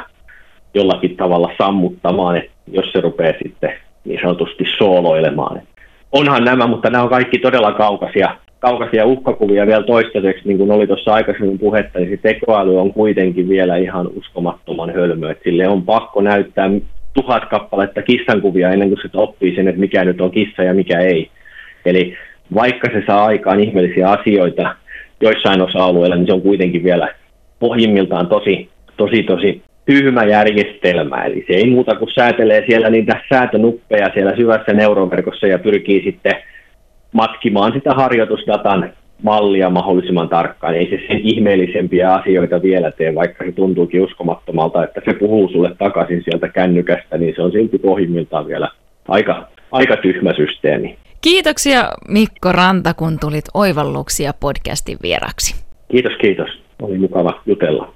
jollakin 0.73 1.17
tavalla 1.17 1.51
sammuttamaan, 1.58 2.38
että 2.38 2.51
jos 2.67 2.91
se 2.91 3.01
rupeaa 3.01 3.34
sitten 3.43 3.73
niin 4.05 4.19
sanotusti 4.21 4.63
sooloilemaan. 4.77 5.62
Onhan 6.12 6.44
nämä, 6.44 6.68
mutta 6.68 6.89
nämä 6.89 7.04
on 7.04 7.10
kaikki 7.10 7.39
todella 7.39 7.72
kaukaisia, 7.72 8.36
kaukaisia 8.60 9.06
uhkakuvia 9.06 9.68
vielä 9.68 9.84
toistaiseksi, 9.84 10.48
niin 10.48 10.58
kuin 10.58 10.72
oli 10.72 10.88
tuossa 10.88 11.13
aikaisemmin 11.13 11.60
puhetta, 11.60 12.00
niin 12.00 12.10
se 12.10 12.18
tekoäly 12.18 12.80
on 12.80 12.94
kuitenkin 12.94 13.50
vielä 13.50 13.78
ihan 13.78 14.08
uskomattoman 14.15 14.94
hölmö, 14.94 15.32
että 15.32 15.44
sille 15.44 15.68
on 15.68 15.84
pakko 15.84 16.22
näyttää 16.22 16.70
tuhat 17.13 17.50
kappaletta 17.50 18.02
kissankuvia 18.02 18.70
ennen 18.70 18.89
kuin 18.89 19.00
se 19.02 19.10
oppii 19.13 19.56
sen, 19.56 19.68
että 19.68 19.80
mikä 19.80 20.06
nyt 20.06 20.22
on 20.22 20.32
kissa 20.32 20.63
ja 20.63 20.74
mikä 20.74 21.00
ei. 21.00 21.30
Eli 21.86 22.18
vaikka 22.56 22.89
se 22.94 23.04
saa 23.08 23.26
aikaan 23.26 23.60
ihmeellisiä 23.60 24.10
asioita 24.10 24.76
joissain 25.22 25.62
osa-alueilla, 25.62 26.15
niin 26.15 26.28
se 26.28 26.34
on 26.34 26.41
kuitenkin 26.41 26.84
vielä 26.84 27.15
pohjimmiltaan 27.60 28.28
tosi, 28.28 28.70
tosi, 28.98 29.24
tosi 29.24 29.62
tyhmä 29.86 30.24
järjestelmä. 30.24 31.26
Eli 31.26 31.45
se 31.48 31.54
ei 31.54 31.69
muuta 31.69 31.95
kuin 31.95 32.13
säätelee 32.13 32.63
siellä 32.67 32.89
niitä 32.89 33.21
säätönuppeja 33.30 34.10
siellä 34.13 34.36
syvässä 34.36 34.74
neuroverkossa 34.74 35.48
ja 35.48 35.60
pyrkii 35.60 36.04
sitten 36.04 36.34
matkimaan 37.12 37.74
sitä 37.74 37.93
harjoitusdatan 37.93 38.93
mallia 39.24 39.69
mahdollisimman 39.69 40.30
tarkkaan. 40.30 40.76
Ei 40.76 40.89
se 40.89 41.00
sen 41.08 41.19
ihmeellisempiä 41.24 42.13
asioita 42.13 42.62
vielä 42.62 42.91
tee, 42.91 43.15
vaikka 43.15 43.45
se 43.45 43.52
tuntuukin 43.52 44.02
uskomattomalta, 44.02 44.84
että 44.84 45.02
se 45.06 45.13
puhuu 45.13 45.50
sulle 45.50 45.76
takaisin 45.78 46.24
sieltä 46.24 46.50
kännykästä, 46.50 47.17
niin 47.17 47.36
se 47.36 47.41
on 47.41 47.52
silti 47.52 47.78
pohjimmiltaan 47.78 48.48
vielä 48.48 48.69
aika, 49.08 49.48
aika 49.71 49.98
tyhmä 49.98 50.34
systeemi. 50.34 50.98
Kiitoksia 51.21 51.89
Mikko 52.08 52.52
Ranta, 52.52 52.93
kun 52.93 53.17
tulit 53.19 53.45
Oivalluksia 53.54 54.32
podcastin 54.39 54.98
vieraksi. 55.04 55.65
Kiitos, 55.91 56.13
kiitos. 56.21 56.50
Oli 56.82 56.98
mukava 56.98 57.41
jutella. 57.45 57.94